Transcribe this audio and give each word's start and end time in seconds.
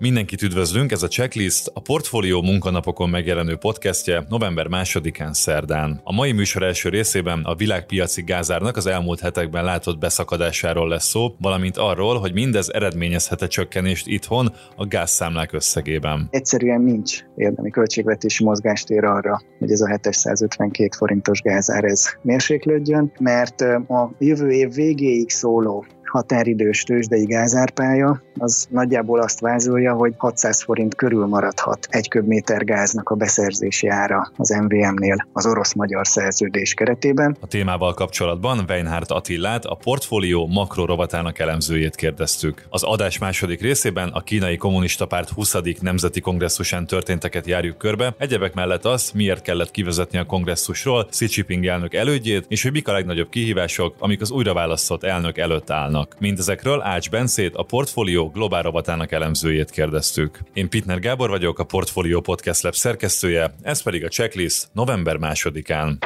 Mindenkit 0.00 0.42
üdvözlünk, 0.42 0.92
ez 0.92 1.02
a 1.02 1.08
Checklist, 1.08 1.70
a 1.74 1.80
Portfólió 1.80 2.42
munkanapokon 2.42 3.08
megjelenő 3.08 3.56
podcastje 3.56 4.24
november 4.28 4.66
2-án 4.70 5.32
szerdán. 5.32 6.00
A 6.04 6.14
mai 6.14 6.32
műsor 6.32 6.62
első 6.62 6.88
részében 6.88 7.40
a 7.44 7.54
világpiaci 7.54 8.22
gázárnak 8.22 8.76
az 8.76 8.86
elmúlt 8.86 9.20
hetekben 9.20 9.64
látott 9.64 9.98
beszakadásáról 9.98 10.88
lesz 10.88 11.08
szó, 11.08 11.34
valamint 11.40 11.76
arról, 11.76 12.18
hogy 12.18 12.32
mindez 12.32 12.70
eredményezhet-e 12.72 13.46
csökkenést 13.46 14.06
itthon 14.06 14.52
a 14.76 14.86
gázszámlák 14.86 15.52
összegében. 15.52 16.28
Egyszerűen 16.30 16.80
nincs 16.80 17.24
érdemi 17.36 17.70
költségvetési 17.70 18.44
mozgástér 18.44 19.04
arra, 19.04 19.40
hogy 19.58 19.70
ez 19.70 19.80
a 19.80 19.86
752 19.86 20.88
forintos 20.96 21.40
gázár 21.40 21.84
ez 21.84 22.04
mérséklődjön, 22.22 23.12
mert 23.18 23.60
a 23.88 24.14
jövő 24.18 24.50
év 24.50 24.74
végéig 24.74 25.30
szóló 25.30 25.86
határidős 26.10 26.82
tőzsdei 26.82 27.24
gázárpálya, 27.24 28.22
az 28.38 28.66
nagyjából 28.70 29.20
azt 29.20 29.40
vázolja, 29.40 29.94
hogy 29.94 30.14
600 30.16 30.62
forint 30.62 30.94
körül 30.94 31.26
maradhat 31.26 31.86
egy 31.90 32.08
köbméter 32.08 32.64
gáznak 32.64 33.08
a 33.08 33.14
beszerzési 33.14 33.88
ára 33.88 34.32
az 34.36 34.50
MVM-nél 34.50 35.26
az 35.32 35.46
orosz-magyar 35.46 36.06
szerződés 36.06 36.74
keretében. 36.74 37.36
A 37.40 37.46
témával 37.46 37.94
kapcsolatban 37.94 38.64
Weinhardt 38.68 39.10
Attillát, 39.10 39.64
a 39.64 39.74
portfólió 39.74 40.46
makro 40.46 40.84
rovatának 40.84 41.38
elemzőjét 41.38 41.94
kérdeztük. 41.94 42.66
Az 42.68 42.82
adás 42.82 43.18
második 43.18 43.60
részében 43.60 44.08
a 44.08 44.20
kínai 44.20 44.56
kommunista 44.56 45.06
párt 45.06 45.28
20. 45.28 45.56
nemzeti 45.80 46.20
kongresszusán 46.20 46.86
történteket 46.86 47.46
járjuk 47.46 47.78
körbe, 47.78 48.14
egyebek 48.18 48.54
mellett 48.54 48.84
azt, 48.84 49.14
miért 49.14 49.42
kellett 49.42 49.70
kivezetni 49.70 50.18
a 50.18 50.26
kongresszusról 50.26 51.06
Xi 51.10 51.26
Jinping 51.30 51.66
elnök 51.66 51.94
elődjét, 51.94 52.44
és 52.48 52.62
hogy 52.62 52.72
mik 52.72 52.88
a 52.88 52.92
legnagyobb 52.92 53.28
kihívások, 53.28 53.94
amik 53.98 54.20
az 54.20 54.30
újraválasztott 54.30 55.04
elnök 55.04 55.38
előtt 55.38 55.70
állnak 55.70 55.99
vannak. 56.00 56.20
Mindezekről 56.20 56.82
Ács 56.82 57.10
Bencét, 57.10 57.54
a 57.54 57.62
Portfolio 57.62 58.30
globál 58.30 58.62
robotának 58.62 59.12
elemzőjét 59.12 59.70
kérdeztük. 59.70 60.38
Én 60.52 60.68
Pitner 60.68 60.98
Gábor 60.98 61.28
vagyok, 61.28 61.58
a 61.58 61.64
Portfolio 61.64 62.20
Podcast 62.20 62.62
Lab 62.62 62.74
szerkesztője, 62.74 63.54
ez 63.62 63.82
pedig 63.82 64.04
a 64.04 64.08
checklist 64.08 64.68
november 64.72 65.16
másodikán. 65.16 65.98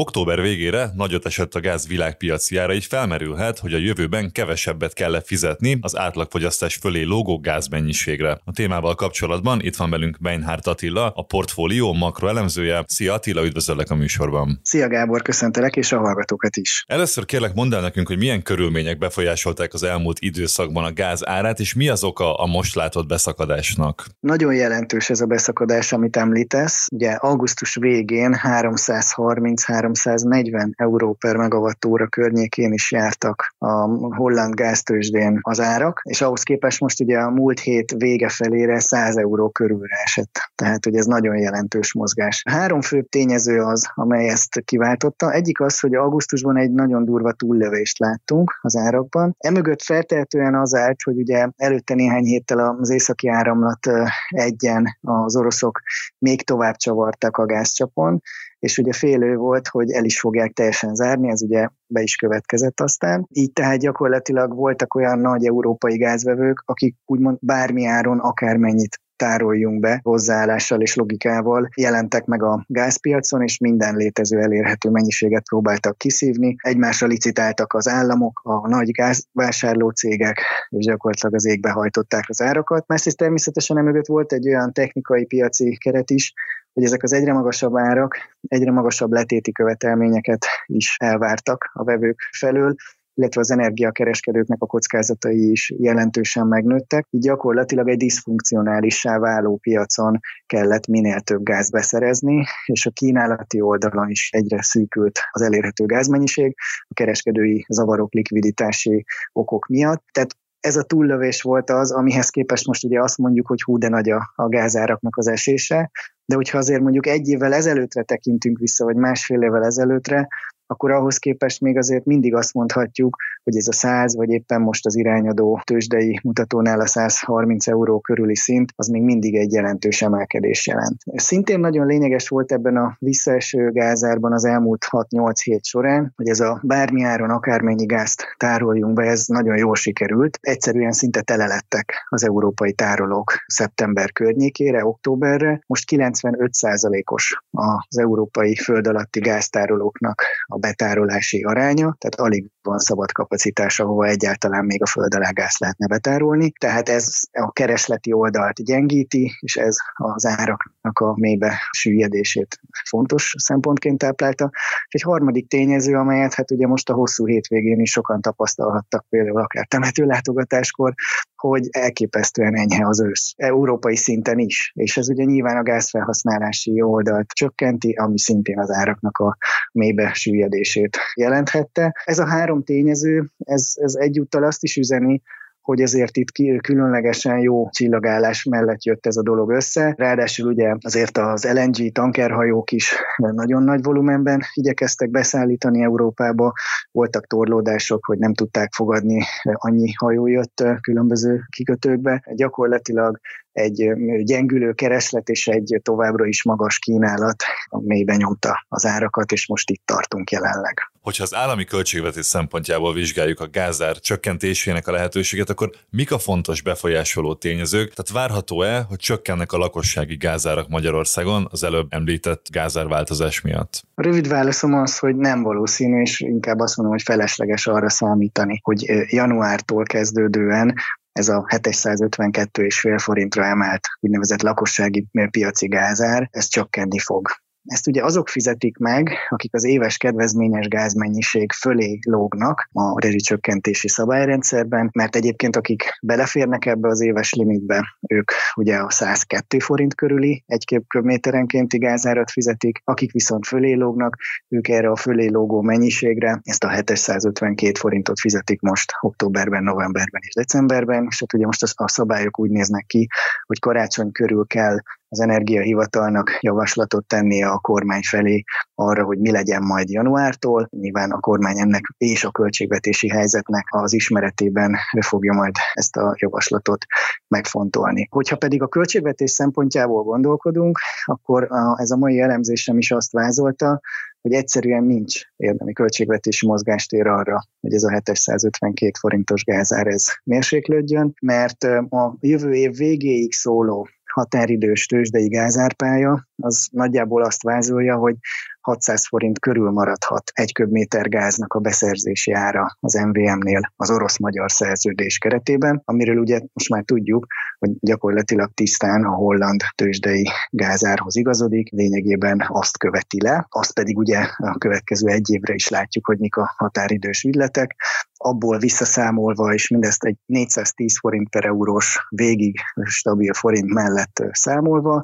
Október 0.00 0.40
végére 0.40 0.90
nagyot 0.94 1.26
esett 1.26 1.54
a 1.54 1.60
gáz 1.60 1.88
világpiaciára, 1.88 2.74
így 2.74 2.84
felmerülhet, 2.84 3.58
hogy 3.58 3.74
a 3.74 3.78
jövőben 3.78 4.32
kevesebbet 4.32 4.92
kell 4.92 5.22
fizetni 5.22 5.78
az 5.80 5.96
átlagfogyasztás 5.96 6.74
fölé 6.74 7.02
lógó 7.02 7.40
gázmennyiségre. 7.40 8.40
A 8.44 8.52
témával 8.52 8.94
kapcsolatban 8.94 9.60
itt 9.62 9.76
van 9.76 9.90
velünk 9.90 10.16
Beinhardt 10.20 10.66
Attila, 10.66 11.10
a 11.10 11.22
portfólió 11.22 11.92
makroelemzője. 11.92 12.84
Szia 12.86 13.12
Attila, 13.12 13.44
üdvözöllek 13.44 13.90
a 13.90 13.94
műsorban. 13.94 14.60
Szia 14.62 14.88
Gábor, 14.88 15.22
köszöntelek 15.22 15.76
és 15.76 15.92
a 15.92 15.98
hallgatókat 15.98 16.56
is. 16.56 16.84
Először 16.86 17.24
kérlek 17.24 17.54
mondd 17.54 17.74
el 17.74 17.80
nekünk, 17.80 18.06
hogy 18.06 18.18
milyen 18.18 18.42
körülmények 18.42 18.98
befolyásolták 18.98 19.74
az 19.74 19.82
elmúlt 19.82 20.18
időszakban 20.20 20.84
a 20.84 20.92
gáz 20.92 21.26
árát, 21.26 21.60
és 21.60 21.74
mi 21.74 21.88
az 21.88 22.04
oka 22.04 22.34
a 22.34 22.46
most 22.46 22.74
látott 22.74 23.06
beszakadásnak? 23.06 24.06
Nagyon 24.20 24.54
jelentős 24.54 25.10
ez 25.10 25.20
a 25.20 25.26
beszakadás, 25.26 25.92
amit 25.92 26.16
említesz. 26.16 26.86
Ugye 26.92 27.10
augusztus 27.10 27.74
végén 27.74 28.34
333 28.34 29.88
340 29.94 30.74
euró 30.76 31.12
per 31.12 31.36
megawattóra 31.36 32.06
környékén 32.06 32.72
is 32.72 32.92
jártak 32.92 33.54
a 33.58 33.70
holland 34.14 34.54
gáztősdén 34.54 35.38
az 35.42 35.60
árak, 35.60 36.00
és 36.04 36.20
ahhoz 36.20 36.42
képest 36.42 36.80
most 36.80 37.00
ugye 37.00 37.18
a 37.18 37.30
múlt 37.30 37.60
hét 37.60 37.94
vége 37.96 38.28
felére 38.28 38.80
100 38.80 39.16
euró 39.16 39.48
körülre 39.48 39.96
esett. 40.04 40.50
Tehát, 40.54 40.84
hogy 40.84 40.96
ez 40.96 41.06
nagyon 41.06 41.38
jelentős 41.38 41.92
mozgás. 41.92 42.42
Három 42.50 42.80
fő 42.80 43.02
tényező 43.02 43.60
az, 43.60 43.90
amely 43.94 44.28
ezt 44.28 44.60
kiváltotta. 44.64 45.32
Egyik 45.32 45.60
az, 45.60 45.80
hogy 45.80 45.94
augusztusban 45.94 46.56
egy 46.56 46.72
nagyon 46.72 47.04
durva 47.04 47.32
túllövést 47.32 47.98
láttunk 47.98 48.58
az 48.62 48.76
árakban. 48.76 49.34
Emögött 49.38 49.82
feltehetően 49.82 50.54
az 50.54 50.74
állt, 50.74 51.02
hogy 51.02 51.16
ugye 51.16 51.48
előtte 51.56 51.94
néhány 51.94 52.24
héttel 52.24 52.58
az 52.80 52.90
északi 52.90 53.28
áramlat 53.28 53.88
egyen 54.28 54.98
az 55.00 55.36
oroszok 55.36 55.80
még 56.18 56.42
tovább 56.42 56.76
csavartak 56.76 57.36
a 57.36 57.46
gázcsapon, 57.46 58.22
és 58.60 58.78
ugye 58.78 58.92
félő 58.92 59.36
volt, 59.36 59.68
hogy 59.68 59.90
el 59.90 60.04
is 60.04 60.20
fogják 60.20 60.52
teljesen 60.52 60.94
zárni, 60.94 61.30
ez 61.30 61.42
ugye 61.42 61.68
be 61.86 62.02
is 62.02 62.16
következett 62.16 62.80
aztán. 62.80 63.26
Így 63.32 63.52
tehát 63.52 63.78
gyakorlatilag 63.78 64.54
voltak 64.54 64.94
olyan 64.94 65.18
nagy 65.18 65.46
európai 65.46 65.96
gázvevők, 65.96 66.62
akik 66.66 66.96
úgymond 67.06 67.38
bármi 67.40 67.84
áron 67.84 68.18
akármennyit 68.18 69.00
tároljunk 69.20 69.80
be 69.80 70.00
hozzáállással 70.02 70.80
és 70.80 70.94
logikával 70.94 71.68
jelentek 71.76 72.24
meg 72.24 72.42
a 72.42 72.64
gázpiacon, 72.66 73.42
és 73.42 73.58
minden 73.58 73.96
létező 73.96 74.38
elérhető 74.38 74.90
mennyiséget 74.90 75.44
próbáltak 75.48 75.98
kiszívni. 75.98 76.56
Egymásra 76.58 77.06
licitáltak 77.06 77.72
az 77.72 77.88
államok, 77.88 78.40
a 78.42 78.68
nagy 78.68 78.90
gázvásárló 78.90 79.90
cégek, 79.90 80.40
és 80.68 80.84
gyakorlatilag 80.84 81.34
az 81.34 81.46
égbe 81.46 81.70
hajtották 81.70 82.24
az 82.28 82.40
árakat. 82.40 82.86
Másrészt 82.86 83.16
természetesen 83.16 83.78
emögött 83.78 84.06
volt 84.06 84.32
egy 84.32 84.48
olyan 84.48 84.72
technikai 84.72 85.24
piaci 85.24 85.76
keret 85.76 86.10
is, 86.10 86.32
hogy 86.72 86.84
ezek 86.84 87.02
az 87.02 87.12
egyre 87.12 87.32
magasabb 87.32 87.76
árak, 87.76 88.16
egyre 88.48 88.70
magasabb 88.70 89.12
letéti 89.12 89.52
követelményeket 89.52 90.46
is 90.66 90.96
elvártak 90.98 91.70
a 91.72 91.84
vevők 91.84 92.20
felől, 92.38 92.74
illetve 93.14 93.40
az 93.40 93.50
energiakereskedőknek 93.50 94.62
a 94.62 94.66
kockázatai 94.66 95.50
is 95.50 95.72
jelentősen 95.78 96.46
megnőttek, 96.46 97.06
így 97.10 97.20
gyakorlatilag 97.20 97.88
egy 97.88 97.96
diszfunkcionálissá 97.96 99.18
váló 99.18 99.56
piacon 99.56 100.20
kellett 100.46 100.86
minél 100.86 101.20
több 101.20 101.42
gáz 101.42 101.70
beszerezni, 101.70 102.44
és 102.66 102.86
a 102.86 102.90
kínálati 102.90 103.60
oldalon 103.60 104.10
is 104.10 104.30
egyre 104.32 104.62
szűkült 104.62 105.18
az 105.30 105.42
elérhető 105.42 105.84
gázmennyiség, 105.84 106.54
a 106.88 106.94
kereskedői 106.94 107.64
zavarok, 107.68 108.12
likviditási 108.12 109.04
okok 109.32 109.66
miatt. 109.66 110.04
Tehát 110.12 110.36
ez 110.60 110.76
a 110.76 110.82
túllövés 110.82 111.42
volt 111.42 111.70
az, 111.70 111.92
amihez 111.92 112.28
képest 112.28 112.66
most 112.66 112.84
ugye 112.84 113.00
azt 113.00 113.18
mondjuk, 113.18 113.46
hogy 113.46 113.62
hú, 113.62 113.78
de 113.78 113.88
nagy 113.88 114.10
a, 114.10 114.32
a 114.34 114.48
gázáraknak 114.48 115.16
az 115.16 115.28
esése, 115.28 115.90
de 116.30 116.36
hogyha 116.36 116.58
azért 116.58 116.80
mondjuk 116.80 117.06
egy 117.06 117.28
évvel 117.28 117.52
ezelőttre 117.52 118.02
tekintünk 118.02 118.58
vissza, 118.58 118.84
vagy 118.84 118.96
másfél 118.96 119.42
évvel 119.42 119.64
ezelőttre, 119.64 120.28
akkor 120.70 120.90
ahhoz 120.90 121.16
képest 121.16 121.60
még 121.60 121.76
azért 121.76 122.04
mindig 122.04 122.34
azt 122.34 122.54
mondhatjuk, 122.54 123.16
hogy 123.44 123.56
ez 123.56 123.68
a 123.68 123.72
100, 123.72 124.16
vagy 124.16 124.30
éppen 124.30 124.60
most 124.60 124.86
az 124.86 124.96
irányadó 124.96 125.60
tőzsdei 125.64 126.20
mutatónál 126.22 126.80
a 126.80 126.86
130 126.86 127.68
euró 127.68 128.00
körüli 128.00 128.36
szint, 128.36 128.72
az 128.76 128.88
még 128.88 129.02
mindig 129.02 129.36
egy 129.36 129.52
jelentős 129.52 130.02
emelkedés 130.02 130.66
jelent. 130.66 131.02
Szintén 131.14 131.60
nagyon 131.60 131.86
lényeges 131.86 132.28
volt 132.28 132.52
ebben 132.52 132.76
a 132.76 132.96
visszaeső 132.98 133.70
gázárban 133.70 134.32
az 134.32 134.44
elmúlt 134.44 134.86
6-8 134.90 135.32
hét 135.44 135.64
során, 135.64 136.12
hogy 136.16 136.28
ez 136.28 136.40
a 136.40 136.60
bármi 136.62 137.02
áron 137.02 137.30
akármennyi 137.30 137.86
gázt 137.86 138.24
tároljunk 138.36 138.94
be, 138.94 139.02
ez 139.02 139.24
nagyon 139.26 139.56
jól 139.56 139.74
sikerült. 139.74 140.38
Egyszerűen 140.40 140.92
szinte 140.92 141.20
tele 141.20 141.46
lettek 141.46 142.06
az 142.08 142.24
európai 142.24 142.72
tárolók 142.72 143.32
szeptember 143.46 144.12
környékére, 144.12 144.84
októberre. 144.84 145.60
Most 145.66 145.84
95%-os 145.96 147.42
az 147.50 147.98
európai 147.98 148.56
föld 148.56 148.86
alatti 148.86 149.20
gáztárolóknak 149.20 150.22
a 150.46 150.58
betárolási 150.60 151.42
aránya, 151.42 151.96
tehát 151.98 152.14
alig 152.14 152.46
van 152.62 152.78
szabad 152.78 153.12
kapacitás, 153.12 153.80
ahova 153.80 154.06
egyáltalán 154.06 154.64
még 154.64 154.82
a 154.82 154.86
föld 154.86 155.14
alá 155.14 155.30
gáz 155.30 155.56
lehetne 155.58 155.86
betárolni. 155.86 156.50
Tehát 156.50 156.88
ez 156.88 157.20
a 157.32 157.52
keresleti 157.52 158.12
oldalt 158.12 158.64
gyengíti, 158.64 159.32
és 159.40 159.56
ez 159.56 159.76
az 159.94 160.26
áraknak 160.26 160.98
a 160.98 161.14
mélybe 161.16 161.58
süllyedését 161.70 162.60
fontos 162.88 163.34
szempontként 163.38 163.98
táplálta. 163.98 164.50
És 164.86 164.94
egy 164.94 165.02
harmadik 165.02 165.48
tényező, 165.48 165.94
amelyet 165.94 166.34
hát 166.34 166.50
ugye 166.50 166.66
most 166.66 166.90
a 166.90 166.94
hosszú 166.94 167.26
hétvégén 167.26 167.80
is 167.80 167.90
sokan 167.90 168.20
tapasztalhattak, 168.20 169.06
például 169.08 169.40
akár 169.40 169.66
temetőlátogatáskor, 169.66 170.94
hogy 171.40 171.68
elképesztően 171.70 172.56
enyhe 172.56 172.86
az 172.86 173.00
ősz. 173.00 173.34
Európai 173.36 173.96
szinten 173.96 174.38
is. 174.38 174.72
És 174.74 174.96
ez 174.96 175.08
ugye 175.08 175.24
nyilván 175.24 175.56
a 175.56 175.62
gázfelhasználási 175.62 176.82
oldalt 176.82 177.28
csökkenti, 177.28 177.92
ami 177.92 178.18
szintén 178.18 178.58
az 178.58 178.70
áraknak 178.70 179.18
a 179.18 179.36
mélybe 179.72 180.12
süllyedését 180.12 180.98
jelenthette. 181.14 181.94
Ez 182.04 182.18
a 182.18 182.26
három 182.26 182.62
tényező, 182.62 183.30
ez, 183.38 183.72
ez 183.74 183.94
egyúttal 183.94 184.44
azt 184.44 184.62
is 184.62 184.76
üzeni, 184.76 185.22
hogy 185.62 185.80
ezért 185.80 186.16
itt 186.16 186.60
különlegesen 186.62 187.38
jó 187.38 187.68
csillagállás 187.70 188.44
mellett 188.44 188.84
jött 188.84 189.06
ez 189.06 189.16
a 189.16 189.22
dolog 189.22 189.50
össze. 189.50 189.94
Ráadásul 189.96 190.52
ugye 190.52 190.74
azért 190.80 191.18
az 191.18 191.52
LNG 191.52 191.92
tankerhajók 191.92 192.72
is 192.72 192.94
nagyon 193.16 193.62
nagy 193.62 193.82
volumenben 193.82 194.40
igyekeztek 194.54 195.10
beszállítani 195.10 195.82
Európába. 195.82 196.52
Voltak 196.90 197.26
torlódások, 197.26 198.04
hogy 198.04 198.18
nem 198.18 198.34
tudták 198.34 198.72
fogadni, 198.72 199.22
annyi 199.42 199.92
hajó 199.96 200.26
jött 200.26 200.64
különböző 200.80 201.40
kikötőkbe. 201.50 202.24
Gyakorlatilag 202.34 203.20
egy 203.52 203.92
gyengülő 204.22 204.72
kereslet 204.72 205.28
és 205.28 205.48
egy 205.48 205.80
továbbra 205.82 206.26
is 206.26 206.42
magas 206.42 206.78
kínálat 206.78 207.44
mélyben 207.70 208.16
nyomta 208.16 208.64
az 208.68 208.86
árakat, 208.86 209.32
és 209.32 209.46
most 209.46 209.70
itt 209.70 209.82
tartunk 209.84 210.30
jelenleg. 210.30 210.90
Hogyha 211.00 211.22
az 211.22 211.34
állami 211.34 211.64
költségvetés 211.64 212.26
szempontjából 212.26 212.92
vizsgáljuk 212.92 213.40
a 213.40 213.48
gázár 213.50 213.96
csökkentésének 213.96 214.88
a 214.88 214.92
lehetőséget, 214.92 215.50
akkor 215.50 215.70
mik 215.90 216.12
a 216.12 216.18
fontos 216.18 216.62
befolyásoló 216.62 217.34
tényezők? 217.34 217.94
Tehát 217.94 218.10
várható-e, 218.10 218.84
hogy 218.88 218.98
csökkennek 218.98 219.52
a 219.52 219.56
lakossági 219.56 220.16
gázárak 220.16 220.68
Magyarországon 220.68 221.48
az 221.50 221.64
előbb 221.64 221.86
említett 221.90 222.46
gázárváltozás 222.50 223.40
miatt? 223.40 223.82
A 223.94 224.02
rövid 224.02 224.28
válaszom 224.28 224.74
az, 224.74 224.98
hogy 224.98 225.16
nem 225.16 225.42
valószínű, 225.42 226.00
és 226.00 226.20
inkább 226.20 226.58
azt 226.58 226.76
mondom, 226.76 226.94
hogy 226.94 227.04
felesleges 227.04 227.66
arra 227.66 227.90
számítani, 227.90 228.60
hogy 228.62 228.84
januártól 229.08 229.82
kezdődően 229.82 230.74
ez 231.20 231.28
a 231.28 231.44
752,5 231.48 232.98
forintra 233.02 233.44
emelt 233.44 233.80
úgynevezett 234.00 234.42
lakossági 234.42 235.06
piaci 235.30 235.66
gázár, 235.66 236.28
ez 236.32 236.46
csökkenni 236.48 236.98
fog. 236.98 237.28
Ezt 237.64 237.86
ugye 237.86 238.04
azok 238.04 238.28
fizetik 238.28 238.76
meg, 238.78 239.10
akik 239.28 239.54
az 239.54 239.64
éves 239.64 239.96
kedvezményes 239.96 240.68
gázmennyiség 240.68 241.52
fölé 241.52 241.98
lógnak 242.06 242.68
a 242.72 243.00
rezsicsökkentési 243.00 243.88
szabályrendszerben, 243.88 244.90
mert 244.92 245.16
egyébként 245.16 245.56
akik 245.56 245.98
beleférnek 246.02 246.66
ebbe 246.66 246.88
az 246.88 247.00
éves 247.00 247.32
limitbe, 247.32 247.96
ők 248.08 248.30
ugye 248.54 248.76
a 248.76 248.90
102 248.90 249.58
forint 249.58 249.94
körüli 249.94 250.44
egy 250.46 250.82
köbméterenkénti 250.88 251.78
gázárat 251.78 252.30
fizetik, 252.30 252.80
akik 252.84 253.12
viszont 253.12 253.46
fölé 253.46 253.72
lógnak, 253.72 254.16
ők 254.48 254.68
erre 254.68 254.90
a 254.90 254.96
fölé 254.96 255.26
lógó 255.26 255.60
mennyiségre 255.60 256.40
ezt 256.42 256.64
a 256.64 256.70
752 256.70 257.78
forintot 257.78 258.20
fizetik 258.20 258.60
most 258.60 258.92
októberben, 259.00 259.62
novemberben 259.62 260.20
és 260.24 260.34
decemberben, 260.34 261.06
és 261.10 261.20
hát 261.20 261.34
ugye 261.34 261.46
most 261.46 261.62
a 261.74 261.88
szabályok 261.88 262.38
úgy 262.38 262.50
néznek 262.50 262.86
ki, 262.86 263.08
hogy 263.46 263.58
karácsony 263.58 264.12
körül 264.12 264.46
kell 264.46 264.78
az 265.12 265.20
energiahivatalnak 265.20 266.38
javaslatot 266.40 267.06
tennie 267.06 267.48
a 267.48 267.58
kormány 267.58 268.02
felé 268.02 268.42
arra, 268.74 269.04
hogy 269.04 269.18
mi 269.18 269.30
legyen 269.30 269.62
majd 269.62 269.88
januártól. 269.88 270.68
Nyilván 270.70 271.10
a 271.10 271.20
kormány 271.20 271.58
ennek 271.58 271.94
és 271.96 272.24
a 272.24 272.30
költségvetési 272.30 273.08
helyzetnek 273.08 273.64
az 273.68 273.92
ismeretében 273.92 274.76
fogja 275.00 275.32
majd 275.32 275.54
ezt 275.72 275.96
a 275.96 276.14
javaslatot 276.18 276.84
megfontolni. 277.28 278.06
Hogyha 278.10 278.36
pedig 278.36 278.62
a 278.62 278.68
költségvetés 278.68 279.30
szempontjából 279.30 280.02
gondolkodunk, 280.02 280.78
akkor 281.04 281.48
ez 281.76 281.90
a 281.90 281.96
mai 281.96 282.20
elemzésem 282.20 282.78
is 282.78 282.90
azt 282.90 283.12
vázolta, 283.12 283.80
hogy 284.20 284.32
egyszerűen 284.32 284.84
nincs 284.84 285.20
érdemi 285.36 285.72
költségvetési 285.72 286.46
mozgástér 286.46 287.06
arra, 287.06 287.42
hogy 287.60 287.74
ez 287.74 287.82
a 287.82 287.90
752 287.90 288.90
forintos 288.98 289.44
gázár 289.44 289.86
ez 289.86 290.06
mérséklődjön, 290.24 291.14
mert 291.22 291.64
a 291.64 292.16
jövő 292.20 292.52
év 292.52 292.76
végéig 292.76 293.32
szóló 293.32 293.88
határidős 294.10 294.86
tőzsdei 294.86 295.28
gázárpálya, 295.28 296.28
az 296.36 296.68
nagyjából 296.72 297.22
azt 297.22 297.42
vázolja, 297.42 297.96
hogy 297.96 298.14
600 298.60 299.06
forint 299.06 299.38
körül 299.38 299.70
maradhat 299.70 300.30
egy 300.34 300.52
köbméter 300.52 301.08
gáznak 301.08 301.54
a 301.54 301.58
beszerzési 301.58 302.32
ára 302.32 302.76
az 302.80 302.94
MVM-nél 302.94 303.72
az 303.76 303.90
orosz-magyar 303.90 304.50
szerződés 304.50 305.18
keretében, 305.18 305.82
amiről 305.84 306.18
ugye 306.18 306.40
most 306.52 306.68
már 306.68 306.82
tudjuk, 306.84 307.26
hogy 307.58 307.70
gyakorlatilag 307.80 308.50
tisztán 308.54 309.04
a 309.04 309.14
holland 309.14 309.60
tőzsdei 309.74 310.30
gázárhoz 310.50 311.16
igazodik, 311.16 311.70
lényegében 311.70 312.44
azt 312.48 312.78
követi 312.78 313.22
le, 313.22 313.46
azt 313.48 313.74
pedig 313.74 313.98
ugye 313.98 314.18
a 314.36 314.58
következő 314.58 315.08
egy 315.08 315.30
évre 315.30 315.54
is 315.54 315.68
látjuk, 315.68 316.06
hogy 316.06 316.18
mik 316.18 316.36
a 316.36 316.54
határidős 316.56 317.22
ügyletek, 317.22 317.76
abból 318.22 318.58
visszaszámolva, 318.58 319.54
és 319.54 319.68
mindezt 319.68 320.04
egy 320.04 320.16
410 320.26 320.98
forint 320.98 321.28
per 321.28 321.44
eurós 321.44 322.06
végig 322.08 322.56
stabil 322.82 323.34
forint 323.34 323.72
mellett 323.72 324.22
számolva, 324.32 325.02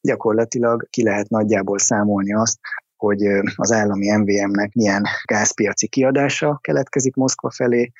gyakorlatilag 0.00 0.86
ki 0.90 1.02
lehet 1.02 1.28
nagyjából 1.28 1.78
számolni 1.78 2.34
azt, 2.34 2.58
hogy 3.02 3.22
az 3.54 3.72
állami 3.72 4.16
MVM-nek 4.16 4.72
milyen 4.72 5.02
gázpiaci 5.24 5.86
kiadása 5.88 6.58
keletkezik 6.62 7.14
Moszkva 7.14 7.50
felé, 7.50 7.92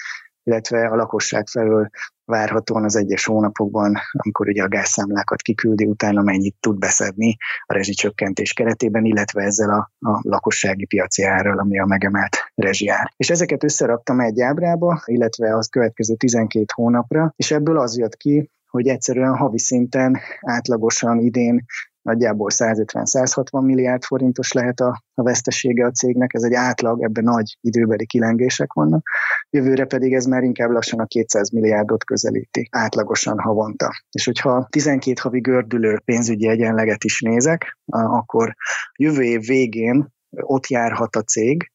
illetve 0.43 0.87
a 0.87 0.97
lakosság 0.97 1.47
felől 1.47 1.89
várhatóan 2.25 2.85
az 2.85 2.97
egyes 2.97 3.25
hónapokban, 3.25 3.97
amikor 4.13 4.49
ugye 4.49 4.63
a 4.63 4.69
gázszámlákat 4.69 5.43
kiküldi, 5.43 5.85
utána 5.85 6.23
mennyit 6.23 6.57
tud 6.61 6.79
beszedni 6.79 7.37
a 7.67 7.75
rezsicsökkentés 7.75 8.53
keretében, 8.53 9.05
illetve 9.05 9.43
ezzel 9.43 9.71
a, 9.71 10.09
a 10.09 10.21
lakossági 10.23 10.87
piaci 10.87 11.23
árral, 11.23 11.59
ami 11.59 11.79
a 11.79 11.87
megemelt 11.87 12.37
rezsiár. 12.55 13.13
És 13.17 13.31
ezeket 13.31 13.65
összeraktam 13.65 14.21
egy 14.21 14.41
ábrába, 14.41 15.03
illetve 15.05 15.57
az 15.57 15.69
következő 15.69 16.15
12 16.15 16.65
hónapra, 16.75 17.33
és 17.37 17.51
ebből 17.51 17.79
az 17.79 17.99
jött 17.99 18.17
ki, 18.17 18.51
hogy 18.67 18.89
egyszerűen 18.89 19.37
havi 19.37 19.59
szinten 19.59 20.19
átlagosan 20.41 21.19
idén 21.19 21.65
nagyjából 22.03 22.51
150-160 22.55 23.65
milliárd 23.65 24.03
forintos 24.03 24.53
lehet 24.53 24.81
a, 24.81 25.03
a 25.15 25.23
vesztesége 25.23 25.87
a 25.87 25.91
cégnek, 25.91 26.35
ez 26.35 26.43
egy 26.43 26.55
átlag, 26.55 27.03
ebben 27.03 27.25
nagy 27.25 27.57
időbeli 27.61 28.07
kilengések 28.07 28.73
vannak. 28.73 29.09
Jövőre 29.51 29.85
pedig 29.85 30.15
ez 30.15 30.25
már 30.25 30.43
inkább 30.43 30.71
lassan 30.71 31.01
a 31.01 31.07
200 31.07 31.51
milliárdot 31.51 32.05
közelíti, 32.05 32.69
átlagosan 32.71 33.39
havonta. 33.39 33.91
És 34.11 34.25
hogyha 34.25 34.67
12 34.71 35.21
havi 35.21 35.41
gördülő 35.41 36.01
pénzügyi 36.05 36.49
egyenleget 36.49 37.05
is 37.05 37.21
nézek, 37.21 37.79
akkor 37.87 38.55
jövő 38.99 39.23
év 39.23 39.47
végén 39.47 40.07
ott 40.31 40.67
járhat 40.67 41.17
a 41.17 41.23
cég, 41.23 41.71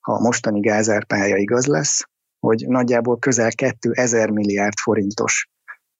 ha 0.00 0.12
a 0.12 0.20
mostani 0.20 0.60
gázárpálya 0.60 1.36
igaz 1.36 1.66
lesz, 1.66 2.04
hogy 2.38 2.64
nagyjából 2.68 3.18
közel 3.18 3.50
2000 3.50 4.30
milliárd 4.30 4.78
forintos 4.78 5.50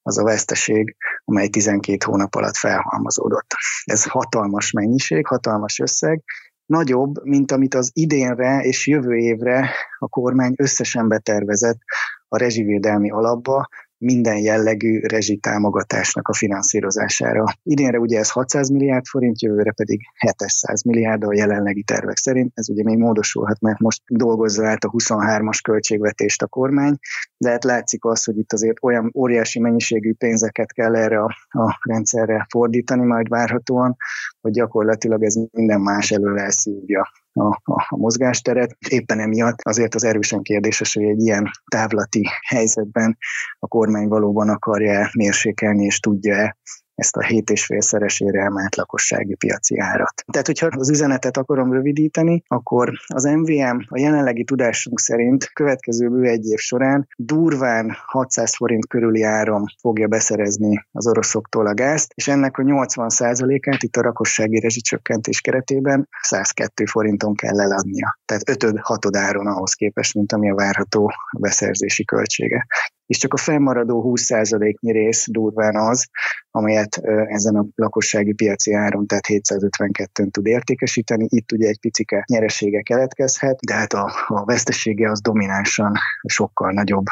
az 0.03 0.17
a 0.17 0.23
veszteség, 0.23 0.95
amely 1.25 1.47
12 1.47 1.97
hónap 2.05 2.35
alatt 2.35 2.55
felhalmozódott. 2.55 3.53
Ez 3.83 4.03
hatalmas 4.03 4.71
mennyiség, 4.71 5.27
hatalmas 5.27 5.79
összeg, 5.79 6.23
nagyobb, 6.65 7.23
mint 7.23 7.51
amit 7.51 7.73
az 7.73 7.91
idénre 7.93 8.61
és 8.61 8.87
jövő 8.87 9.15
évre 9.15 9.69
a 9.99 10.07
kormány 10.07 10.53
összesen 10.57 11.07
betervezett 11.07 11.79
a 12.27 12.37
rezsivédelmi 12.37 13.11
alapba, 13.11 13.67
minden 14.03 14.37
jellegű 14.37 14.99
rezsitámogatásnak 14.99 16.27
a 16.27 16.33
finanszírozására. 16.33 17.43
Idénre 17.63 17.99
ugye 17.99 18.19
ez 18.19 18.29
600 18.29 18.69
milliárd 18.69 19.05
forint, 19.05 19.41
jövőre 19.41 19.71
pedig 19.71 20.01
700 20.17 20.83
milliárd 20.83 21.23
a 21.23 21.33
jelenlegi 21.33 21.83
tervek 21.83 22.17
szerint. 22.17 22.51
Ez 22.55 22.69
ugye 22.69 22.83
még 22.83 22.97
módosulhat, 22.97 23.59
mert 23.59 23.79
most 23.79 24.01
dolgozza 24.07 24.67
át 24.67 24.83
a 24.83 24.89
23-as 24.89 25.59
költségvetést 25.63 26.41
a 26.41 26.47
kormány, 26.47 26.97
de 27.37 27.49
hát 27.49 27.63
látszik 27.63 28.05
az, 28.05 28.23
hogy 28.23 28.37
itt 28.37 28.53
azért 28.53 28.77
olyan 28.81 29.11
óriási 29.15 29.59
mennyiségű 29.59 30.13
pénzeket 30.13 30.71
kell 30.71 30.95
erre 30.95 31.19
a, 31.19 31.35
a 31.49 31.79
rendszerre 31.89 32.45
fordítani 32.49 33.05
majd 33.05 33.27
várhatóan, 33.29 33.95
hogy 34.41 34.51
gyakorlatilag 34.51 35.23
ez 35.23 35.35
minden 35.51 35.81
más 35.81 36.11
elől 36.11 36.39
elszívja 36.39 37.07
a, 37.33 37.47
a, 37.47 37.85
a 37.89 37.97
mozgásteret. 37.97 38.77
Éppen 38.89 39.19
emiatt 39.19 39.61
azért 39.61 39.95
az 39.95 40.03
erősen 40.03 40.41
kérdéses, 40.41 40.93
hogy 40.93 41.03
egy 41.03 41.21
ilyen 41.21 41.51
távlati 41.67 42.27
helyzetben 42.47 43.17
a 43.59 43.67
kormány 43.67 44.07
valóban 44.07 44.49
akarja 44.49 45.09
mérsékelni 45.13 45.85
és 45.85 45.99
tudja 45.99 46.57
ezt 46.95 47.15
a 47.15 47.21
7,5 47.21 47.81
szeresére 47.81 48.41
emelt 48.41 48.75
lakossági 48.75 49.35
piaci 49.35 49.79
árat. 49.79 50.23
Tehát, 50.31 50.45
hogyha 50.45 50.67
az 50.77 50.89
üzenetet 50.89 51.37
akarom 51.37 51.73
rövidíteni, 51.73 52.43
akkor 52.47 52.91
az 53.07 53.23
MVM 53.23 53.77
a 53.87 53.99
jelenlegi 53.99 54.43
tudásunk 54.43 54.99
szerint 54.99 55.49
következő 55.53 56.09
bő 56.09 56.23
egy 56.23 56.45
év 56.45 56.57
során 56.57 57.07
durván 57.15 57.95
600 58.05 58.55
forint 58.55 58.87
körüli 58.87 59.23
áron 59.23 59.65
fogja 59.79 60.07
beszerezni 60.07 60.85
az 60.91 61.07
oroszoktól 61.07 61.67
a 61.67 61.73
gázt, 61.73 62.11
és 62.15 62.27
ennek 62.27 62.57
a 62.57 62.63
80%-át 62.63 63.83
itt 63.83 63.95
a 63.95 64.01
rakossági 64.01 64.59
rezsicsökkentés 64.59 65.41
keretében 65.41 66.07
102 66.21 66.85
forinton 66.85 67.35
kell 67.35 67.59
eladnia. 67.59 68.19
Tehát 68.25 68.43
5-6 68.45 69.17
áron 69.17 69.47
ahhoz 69.47 69.73
képest, 69.73 70.13
mint 70.13 70.31
ami 70.31 70.49
a 70.49 70.55
várható 70.55 71.11
beszerzési 71.39 72.05
költsége 72.05 72.65
és 73.05 73.17
csak 73.17 73.33
a 73.33 73.37
fennmaradó 73.37 74.13
20%-nyi 74.15 74.91
rész 74.91 75.25
durván 75.29 75.75
az, 75.75 76.05
amelyet 76.51 76.97
ezen 77.27 77.55
a 77.55 77.65
lakossági 77.75 78.33
piaci 78.33 78.73
áron, 78.73 79.07
tehát 79.07 79.25
752-n 79.27 80.31
tud 80.31 80.45
értékesíteni. 80.45 81.25
Itt 81.29 81.51
ugye 81.51 81.67
egy 81.67 81.79
picike 81.79 82.23
nyeresége 82.27 82.81
keletkezhet, 82.81 83.59
de 83.59 83.73
hát 83.73 83.93
a, 83.93 84.11
a 84.27 84.45
vesztesége 84.45 85.09
az 85.09 85.21
dominánsan 85.21 85.91
sokkal 86.27 86.71
nagyobb 86.71 87.05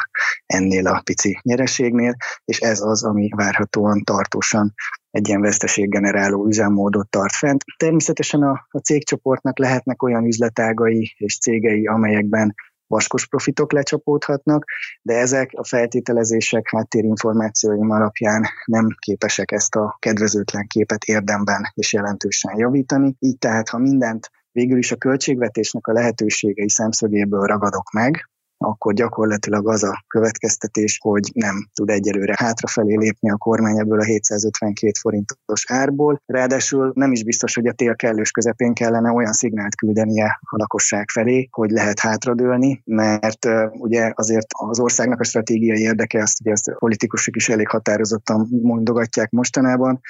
ennél 0.46 0.86
a 0.86 1.00
pici 1.04 1.38
nyereségnél, 1.42 2.16
és 2.44 2.60
ez 2.60 2.80
az, 2.80 3.04
ami 3.04 3.28
várhatóan 3.36 4.02
tartósan 4.04 4.74
egy 5.10 5.28
ilyen 5.28 5.40
veszteséggeneráló 5.40 6.46
üzemmódot 6.46 7.08
tart 7.08 7.34
fent. 7.34 7.64
Természetesen 7.76 8.42
a, 8.42 8.66
a 8.70 8.78
cégcsoportnak 8.78 9.58
lehetnek 9.58 10.02
olyan 10.02 10.24
üzletágai 10.24 11.14
és 11.16 11.38
cégei, 11.38 11.86
amelyekben 11.86 12.54
vaskos 12.92 13.26
profitok 13.26 13.72
lecsapódhatnak, 13.72 14.64
de 15.02 15.14
ezek 15.14 15.50
a 15.54 15.64
feltételezések 15.64 16.68
háttérinformációim 16.70 17.90
alapján 17.90 18.46
nem 18.64 18.86
képesek 18.98 19.52
ezt 19.52 19.74
a 19.74 19.96
kedvezőtlen 19.98 20.66
képet 20.66 21.04
érdemben 21.04 21.72
és 21.74 21.92
jelentősen 21.92 22.56
javítani. 22.56 23.14
Így 23.18 23.38
tehát, 23.38 23.68
ha 23.68 23.78
mindent 23.78 24.30
végül 24.52 24.78
is 24.78 24.92
a 24.92 24.96
költségvetésnek 24.96 25.86
a 25.86 25.92
lehetőségei 25.92 26.68
szemszögéből 26.68 27.46
ragadok 27.46 27.90
meg, 27.90 28.30
akkor 28.62 28.94
gyakorlatilag 28.94 29.68
az 29.68 29.82
a 29.82 30.04
következtetés, 30.06 30.98
hogy 31.02 31.30
nem 31.34 31.68
tud 31.72 31.90
egyelőre 31.90 32.34
hátrafelé 32.36 32.96
lépni 32.96 33.30
a 33.30 33.36
kormány 33.36 33.78
ebből 33.78 34.00
a 34.00 34.04
752 34.04 34.92
forintos 35.00 35.64
árból. 35.66 36.22
Ráadásul 36.26 36.92
nem 36.94 37.12
is 37.12 37.24
biztos, 37.24 37.54
hogy 37.54 37.66
a 37.66 37.72
tél 37.72 37.96
kellős 37.96 38.30
közepén 38.30 38.74
kellene 38.74 39.10
olyan 39.10 39.32
szignált 39.32 39.74
küldenie 39.74 40.38
a 40.40 40.56
lakosság 40.56 41.08
felé, 41.08 41.48
hogy 41.50 41.70
lehet 41.70 42.00
hátradőlni, 42.00 42.82
mert 42.84 43.46
ugye 43.72 44.12
azért 44.14 44.46
az 44.48 44.80
országnak 44.80 45.20
a 45.20 45.24
stratégiai 45.24 45.80
érdeke, 45.80 46.22
azt 46.22 46.40
ugye 46.40 46.52
azt 46.52 46.72
politikusok 46.78 47.36
is 47.36 47.48
elég 47.48 47.68
határozottan 47.68 48.48
mondogatják 48.62 49.30
mostanában, 49.30 50.00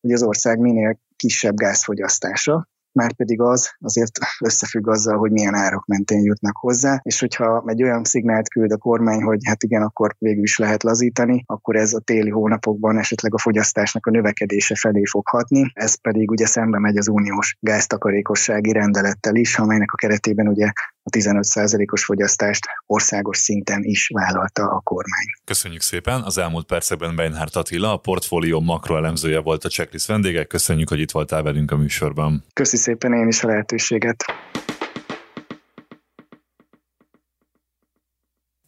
hogy 0.00 0.12
az 0.12 0.22
ország 0.22 0.58
minél 0.58 0.98
kisebb 1.16 1.54
gázfogyasztása, 1.54 2.68
már 2.92 3.12
pedig 3.12 3.40
az 3.40 3.70
azért 3.80 4.18
összefügg 4.40 4.88
azzal, 4.88 5.18
hogy 5.18 5.30
milyen 5.30 5.54
árak 5.54 5.86
mentén 5.86 6.22
jutnak 6.22 6.56
hozzá, 6.56 7.00
és 7.02 7.20
hogyha 7.20 7.62
egy 7.66 7.82
olyan 7.82 8.04
szignált 8.04 8.48
küld 8.48 8.72
a 8.72 8.76
kormány, 8.76 9.22
hogy 9.22 9.38
hát 9.44 9.62
igen, 9.62 9.82
akkor 9.82 10.14
végül 10.18 10.42
is 10.42 10.58
lehet 10.58 10.82
lazítani, 10.82 11.42
akkor 11.46 11.76
ez 11.76 11.92
a 11.92 12.00
téli 12.00 12.30
hónapokban 12.30 12.98
esetleg 12.98 13.34
a 13.34 13.38
fogyasztásnak 13.38 14.06
a 14.06 14.10
növekedése 14.10 14.74
felé 14.74 15.04
fog 15.04 15.28
hatni, 15.28 15.70
ez 15.74 15.94
pedig 15.94 16.30
ugye 16.30 16.46
szembe 16.46 16.78
megy 16.78 16.96
az 16.96 17.08
uniós 17.08 17.56
gáztakarékossági 17.60 18.72
rendelettel 18.72 19.34
is, 19.34 19.58
amelynek 19.58 19.92
a 19.92 19.96
keretében 19.96 20.48
ugye 20.48 20.72
a 21.02 21.10
15%-os 21.10 22.04
fogyasztást 22.04 22.66
országos 22.86 23.38
szinten 23.38 23.82
is 23.84 24.10
vállalta 24.14 24.62
a 24.62 24.80
kormány. 24.80 25.26
Köszönjük 25.44 25.80
szépen! 25.80 26.22
Az 26.22 26.38
elmúlt 26.38 26.66
percekben 26.66 27.16
Beinhardt 27.16 27.56
Attila, 27.56 27.92
a 27.92 27.96
portfólió 27.96 28.60
makroelemzője 28.60 29.40
volt 29.40 29.64
a 29.64 29.68
checklist 29.68 30.06
vendége. 30.06 30.44
Köszönjük, 30.44 30.88
hogy 30.88 31.00
itt 31.00 31.10
voltál 31.10 31.42
velünk 31.42 31.70
a 31.70 31.76
műsorban. 31.76 32.44
Köszi 32.52 32.76
szépen 32.76 33.12
én 33.12 33.28
is 33.28 33.42
a 33.42 33.46
lehetőséget. 33.46 34.24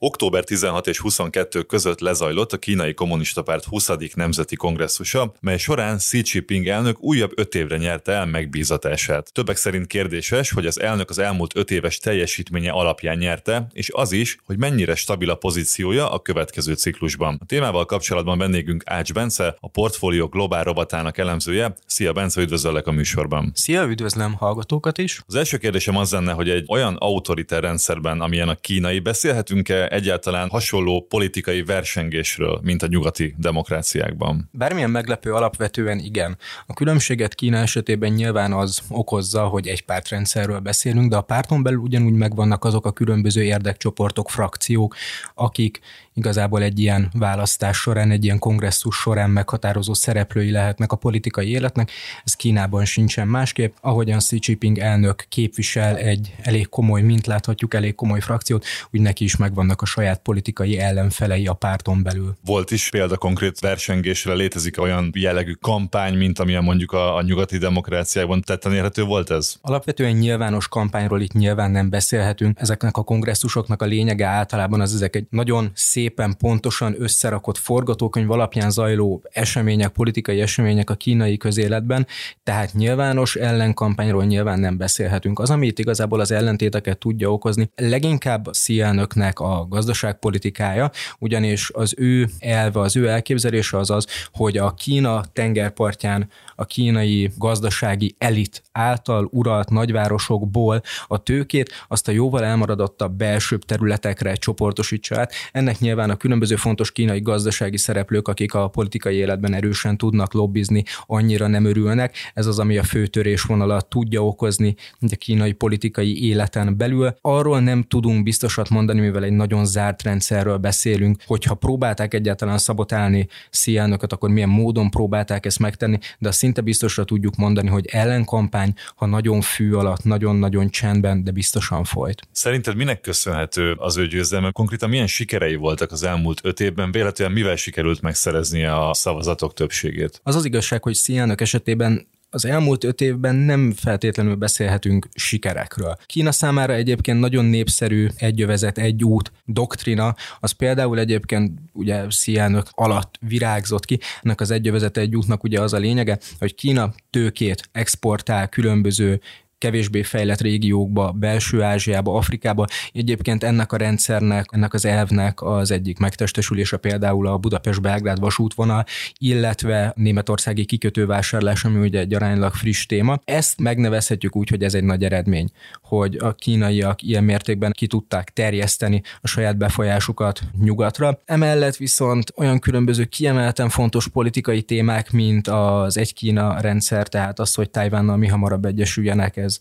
Október 0.05 0.45
16 0.45 0.87
és 0.87 0.99
22 0.99 1.63
között 1.63 2.01
lezajlott 2.01 2.53
a 2.53 2.57
kínai 2.59 2.95
kommunista 2.95 3.43
párt 3.43 3.65
20. 3.65 3.91
nemzeti 4.15 4.57
kongresszusa, 4.57 5.35
mely 5.41 5.59
során 5.59 5.97
Xi 5.97 6.23
Jinping 6.25 6.69
elnök 6.69 7.03
újabb 7.03 7.33
öt 7.35 7.55
évre 7.55 7.77
nyerte 7.77 8.13
el 8.13 8.27
megbízatását. 8.27 9.33
Többek 9.33 9.57
szerint 9.57 9.87
kérdéses, 9.87 10.51
hogy 10.51 10.67
az 10.67 10.81
elnök 10.81 11.11
az 11.11 11.19
elmúlt 11.19 11.57
öt 11.57 11.71
éves 11.71 11.99
teljesítménye 11.99 12.71
alapján 12.71 13.19
nyerte, 13.19 13.67
és 13.73 13.91
az 13.93 14.13
is, 14.13 14.39
hogy 14.45 14.59
mennyire 14.59 14.95
stabil 14.95 15.31
a 15.31 15.35
pozíciója 15.35 16.11
a 16.11 16.19
következő 16.19 16.75
ciklusban. 16.75 17.37
A 17.41 17.47
témával 17.47 17.85
kapcsolatban 17.85 18.39
vendégünk 18.39 18.83
Ács 18.87 19.13
Bence, 19.13 19.57
a 19.61 19.69
portfólió 19.69 20.27
globál 20.27 20.65
robotának 20.65 21.19
elemzője. 21.19 21.75
Szia 21.87 22.13
Bence, 22.13 22.41
üdvözöllek 22.41 22.87
a 22.87 22.93
műsorban. 22.93 23.51
Szia, 23.55 23.85
üdvözlöm 23.85 24.35
hallgatókat 24.35 24.99
is. 24.99 25.21
Az 25.27 25.35
első 25.35 25.57
kérdésem 25.57 25.97
az 25.97 26.13
lenne, 26.13 26.33
hogy 26.33 26.51
egy 26.51 26.65
olyan 26.69 26.97
autoriter 26.99 27.63
rendszerben, 27.63 28.21
amilyen 28.21 28.49
a 28.49 28.55
kínai, 28.55 28.99
beszélhetünk-e 28.99 29.93
egyáltalán 29.95 30.49
hasonló 30.49 31.07
politikai 31.09 31.63
versengésről, 31.63 32.61
mint 32.63 32.83
a 32.83 32.87
nyugati 32.87 33.35
demokráciákban? 33.39 34.49
Bármilyen 34.53 34.91
meglepő, 34.91 35.33
alapvetően 35.33 35.99
igen. 35.99 36.37
A 36.67 36.73
különbséget 36.73 37.35
Kína 37.35 37.57
esetében 37.57 38.13
nyilván 38.13 38.53
az 38.53 38.81
okozza, 38.89 39.47
hogy 39.47 39.67
egy 39.67 39.85
pártrendszerről 39.85 40.59
beszélünk, 40.59 41.11
de 41.11 41.17
a 41.17 41.23
párton 41.23 41.63
belül 41.63 41.79
ugyanúgy 41.79 42.13
megvannak 42.13 42.65
azok 42.65 42.87
a 42.87 42.93
különböző 42.93 43.43
érdekcsoportok, 43.43 44.31
frakciók, 44.31 44.97
akik 45.35 45.81
igazából 46.15 46.63
egy 46.63 46.79
ilyen 46.79 47.11
választás 47.13 47.77
során, 47.77 48.11
egy 48.11 48.25
ilyen 48.25 48.39
kongresszus 48.39 48.97
során 48.97 49.31
meghatározó 49.31 49.95
szereplői 49.95 50.51
lehetnek 50.51 50.93
a 50.93 50.97
politikai 50.97 51.49
életnek. 51.49 51.91
Ez 52.25 52.35
Kínában 52.35 52.85
sincsen 52.85 53.29
másképp. 53.29 53.75
Ahogyan 53.81 54.19
Xi 54.19 54.39
Jinping 54.41 54.79
elnök 54.79 55.25
képvisel 55.29 55.97
egy 55.97 56.35
elég 56.43 56.69
komoly, 56.69 57.03
mint 57.03 57.27
láthatjuk, 57.27 57.75
elég 57.75 57.95
komoly 57.95 58.21
frakciót, 58.21 58.65
úgy 58.91 59.01
neki 59.01 59.25
is 59.25 59.37
megvannak 59.37 59.83
a 59.83 59.85
saját 59.85 60.21
politikai 60.23 60.79
ellenfelei 60.79 61.47
a 61.47 61.53
párton 61.53 62.03
belül. 62.03 62.37
Volt 62.45 62.71
is 62.71 62.91
példa 62.91 63.17
konkrét 63.17 63.61
versengésre, 63.61 64.33
létezik 64.33 64.81
olyan 64.81 65.11
jellegű 65.15 65.53
kampány, 65.53 66.15
mint 66.15 66.39
amilyen 66.39 66.63
mondjuk 66.63 66.93
a, 66.93 67.17
a 67.17 67.23
nyugati 67.23 67.59
demokráciákban 67.59 68.41
tetten 68.41 68.73
érhető 68.73 69.03
volt 69.03 69.31
ez? 69.31 69.55
Alapvetően 69.61 70.13
nyilvános 70.13 70.69
kampányról 70.69 71.21
itt 71.21 71.33
nyilván 71.33 71.71
nem 71.71 71.91
beszélhetünk. 71.91 72.59
Ezeknek 72.61 72.97
a 72.97 73.03
kongresszusoknak 73.03 73.83
a 73.83 73.85
lényege 73.85 74.27
általában 74.27 74.81
az 74.81 74.95
ezek 74.95 75.17
egy 75.17 75.27
nagyon 75.31 75.71
szépen 76.05 76.37
pontosan 76.39 76.95
összerakott 76.99 77.59
forgatókönyv 77.59 78.31
alapján 78.31 78.71
zajló 78.71 79.23
események, 79.33 79.89
politikai 79.89 80.41
események 80.41 80.91
a 80.91 80.95
kínai 80.95 81.37
közéletben, 81.37 82.07
tehát 82.43 82.73
nyilvános 82.73 83.35
ellenkampányról 83.35 84.25
nyilván 84.25 84.59
nem 84.59 84.77
beszélhetünk. 84.77 85.39
Az, 85.39 85.51
ami 85.51 85.67
itt 85.67 85.79
igazából 85.79 86.21
az 86.21 86.31
ellentéteket 86.31 86.99
tudja 86.99 87.33
okozni, 87.33 87.71
leginkább 87.77 88.51
elnöknek 88.79 89.41
a 89.41 89.67
gazdaságpolitikája, 89.69 90.91
ugyanis 91.19 91.71
az 91.73 91.95
ő 91.97 92.29
elve, 92.39 92.81
az 92.81 92.97
ő 92.97 93.09
elképzelése 93.09 93.79
az 93.79 93.91
az, 93.91 94.07
hogy 94.33 94.57
a 94.57 94.75
Kína 94.75 95.25
tengerpartján 95.33 96.29
a 96.57 96.65
kínai 96.65 97.31
gazdasági 97.37 98.15
elit 98.19 98.63
által 98.73 99.29
uralt 99.33 99.71
nagyvárosokból 99.71 100.83
a 101.07 101.23
tőkét, 101.23 101.73
azt 101.89 102.09
a 102.09 102.13
jóval 102.13 102.45
elmaradottabb 102.45 103.13
belsőbb 103.17 103.65
területekre 103.65 104.35
csoportosítsa 104.35 105.19
át. 105.19 105.33
Ennek 105.53 105.79
nyilván 105.79 106.11
a 106.11 106.17
különböző 106.17 106.57
fontos 106.57 106.93
kínai 106.93 107.21
gazdasági 107.21 107.77
szereplők, 107.77 108.29
akik 108.29 108.55
a 108.55 108.69
politikai 108.69 109.17
életben 109.17 109.55
erősen 109.55 109.97
tudnak 109.97 110.33
lobbizni, 110.33 110.85
annyira 111.07 111.47
nem 111.47 111.65
örülnek. 111.65 112.17
Ez 112.35 112.47
az, 112.47 112.59
ami 112.59 112.79
a 112.79 112.83
fő 112.83 113.07
törésvonalat 113.07 113.89
tudja 113.89 114.27
okozni 114.27 114.75
a 115.01 115.17
kínai 115.17 115.53
politikai 115.53 116.25
életen 116.25 116.77
belül. 116.77 117.15
Arról 117.21 117.61
nem 117.61 117.83
tudunk 117.83 118.23
biztosat 118.23 118.69
mondani, 118.69 119.01
mivel 119.01 119.25
egy 119.25 119.33
nagyon 119.33 119.67
zárt 119.67 120.03
rendszerről 120.03 120.57
beszélünk, 120.57 121.23
hogyha 121.27 121.55
próbálták 121.55 122.15
egyáltalán 122.15 122.59
szabotálni 122.59 123.27
Sziánokat, 123.51 124.13
akkor 124.13 124.31
milyen 124.31 124.49
módon 124.49 124.91
próbálták 124.91 125.47
ezt 125.47 125.59
megtenni, 125.59 125.99
de 126.19 126.29
azt 126.29 126.43
szinte 126.45 126.61
biztosra 126.61 127.05
tudjuk 127.05 127.37
mondani, 127.37 127.69
hogy 127.69 127.87
ellenkampány, 127.87 128.75
ha 128.95 129.07
nagyon 129.07 129.41
fű 129.41 129.73
alatt, 129.73 130.05
nagyon-nagyon 130.05 130.71
csendben, 130.71 131.25
de 131.25 131.31
biztosan 131.31 131.85
folyt. 131.85 132.23
Szerinted 132.33 132.77
minek 132.77 133.01
köszönhető 133.01 133.73
az 133.73 133.97
ő 133.97 134.07
győzelme? 134.07 134.51
Konkrétan 134.51 134.89
milyen 134.89 135.07
sikerei 135.07 135.55
voltak 135.55 135.93
az 135.93 136.03
elmúlt 136.03 136.41
öt 136.43 136.61
évben? 136.61 136.93
Véletlenül 136.93 137.35
mivel 137.35 137.57
sikerült 137.57 138.01
megszerezni 138.01 138.65
a 138.65 138.91
szavazatok 138.95 139.55
többségét? 139.55 140.21
Az 140.23 140.35
az 140.35 140.45
igazság, 140.45 140.83
hogy 140.83 140.95
Sziának 140.95 141.41
esetében 141.41 142.07
az 142.35 142.45
elmúlt 142.45 142.85
öt 142.85 143.01
évben 143.01 143.35
nem 143.35 143.73
feltétlenül 143.77 144.35
beszélhetünk 144.35 145.09
sikerekről. 145.15 145.97
Kína 146.07 146.33
számára 146.33 146.75
egyébként 146.75 147.21
nagyon 147.21 147.45
népszerű 147.45 148.09
egyövezet, 148.17 148.79
egy 148.79 149.05
út 149.05 149.33
doktrina, 149.45 150.15
az 150.41 150.51
például 150.51 150.99
egyébként 150.99 151.59
ugye 151.73 152.05
Sziánök 152.09 152.67
alatt 152.71 153.15
virágzott 153.21 153.85
ki. 153.85 153.99
Ennek 154.23 154.41
az 154.41 154.51
egyövezet 154.51 154.97
egy 154.97 155.17
útnak 155.17 155.45
ugye 155.45 155.61
az 155.61 155.73
a 155.73 155.79
lényege, 155.79 156.19
hogy 156.39 156.55
Kína 156.55 156.95
tőkét 157.11 157.69
exportál 157.73 158.49
különböző 158.49 159.21
kevésbé 159.59 160.03
fejlett 160.03 160.41
régiókba, 160.41 161.13
belső 161.13 161.63
Ázsiába, 161.63 162.17
Afrikába. 162.17 162.67
Egyébként 162.93 163.45
ennek 163.45 163.73
a 163.73 163.77
rendszernek, 163.77 164.49
ennek 164.51 164.75
az 164.75 164.85
elvnek 164.85 165.43
az 165.43 165.71
egyik 165.71 165.99
megtestesülése 165.99 166.77
például 166.77 167.27
a 167.27 167.39
Budapest-Belgrád 167.39 168.21
vasútvonal, 168.21 168.85
illetve 169.19 169.93
németországi 169.97 170.65
kikötővásárlás, 170.65 171.65
ami 171.65 171.87
ugye 171.87 171.99
egy 171.99 172.15
aránylag 172.15 172.55
friss 172.55 172.87
téma. 172.87 173.19
Ezt 173.25 173.61
megnevezhetjük 173.61 174.37
úgy, 174.37 174.49
hogy 174.49 174.63
ez 174.63 174.75
egy 174.75 174.85
nagy 174.85 175.05
eredmény, 175.05 175.51
hogy 175.83 176.17
a 176.17 176.33
kínaiak 176.33 177.03
ilyen 177.03 177.25
mértékben 177.25 177.73
ki 177.73 177.87
tudták 177.87 178.31
terjeszteni 178.31 179.03
a 179.21 179.27
saját 179.27 179.57
befolyásukat 179.57 180.41
nyugatra. 180.61 181.21
Emellett 181.25 181.77
viszont 181.77 182.33
olyan 182.37 182.59
különböző 182.59 183.05
kiemelten 183.05 183.69
fontos 183.69 184.09
politikai 184.09 184.63
témák, 184.63 185.11
mint 185.11 185.49
az 185.49 185.99
egy 185.99 186.15
Kína 186.15 186.61
rendszer, 186.61 187.09
tehát 187.09 187.39
az, 187.39 187.55
hogy 187.55 187.71
Tajvánnal 187.71 188.17
mi 188.17 188.27
hamarabb 188.27 188.65
egyesüljenek, 188.65 189.37
ez 189.37 189.54
ez, 189.55 189.61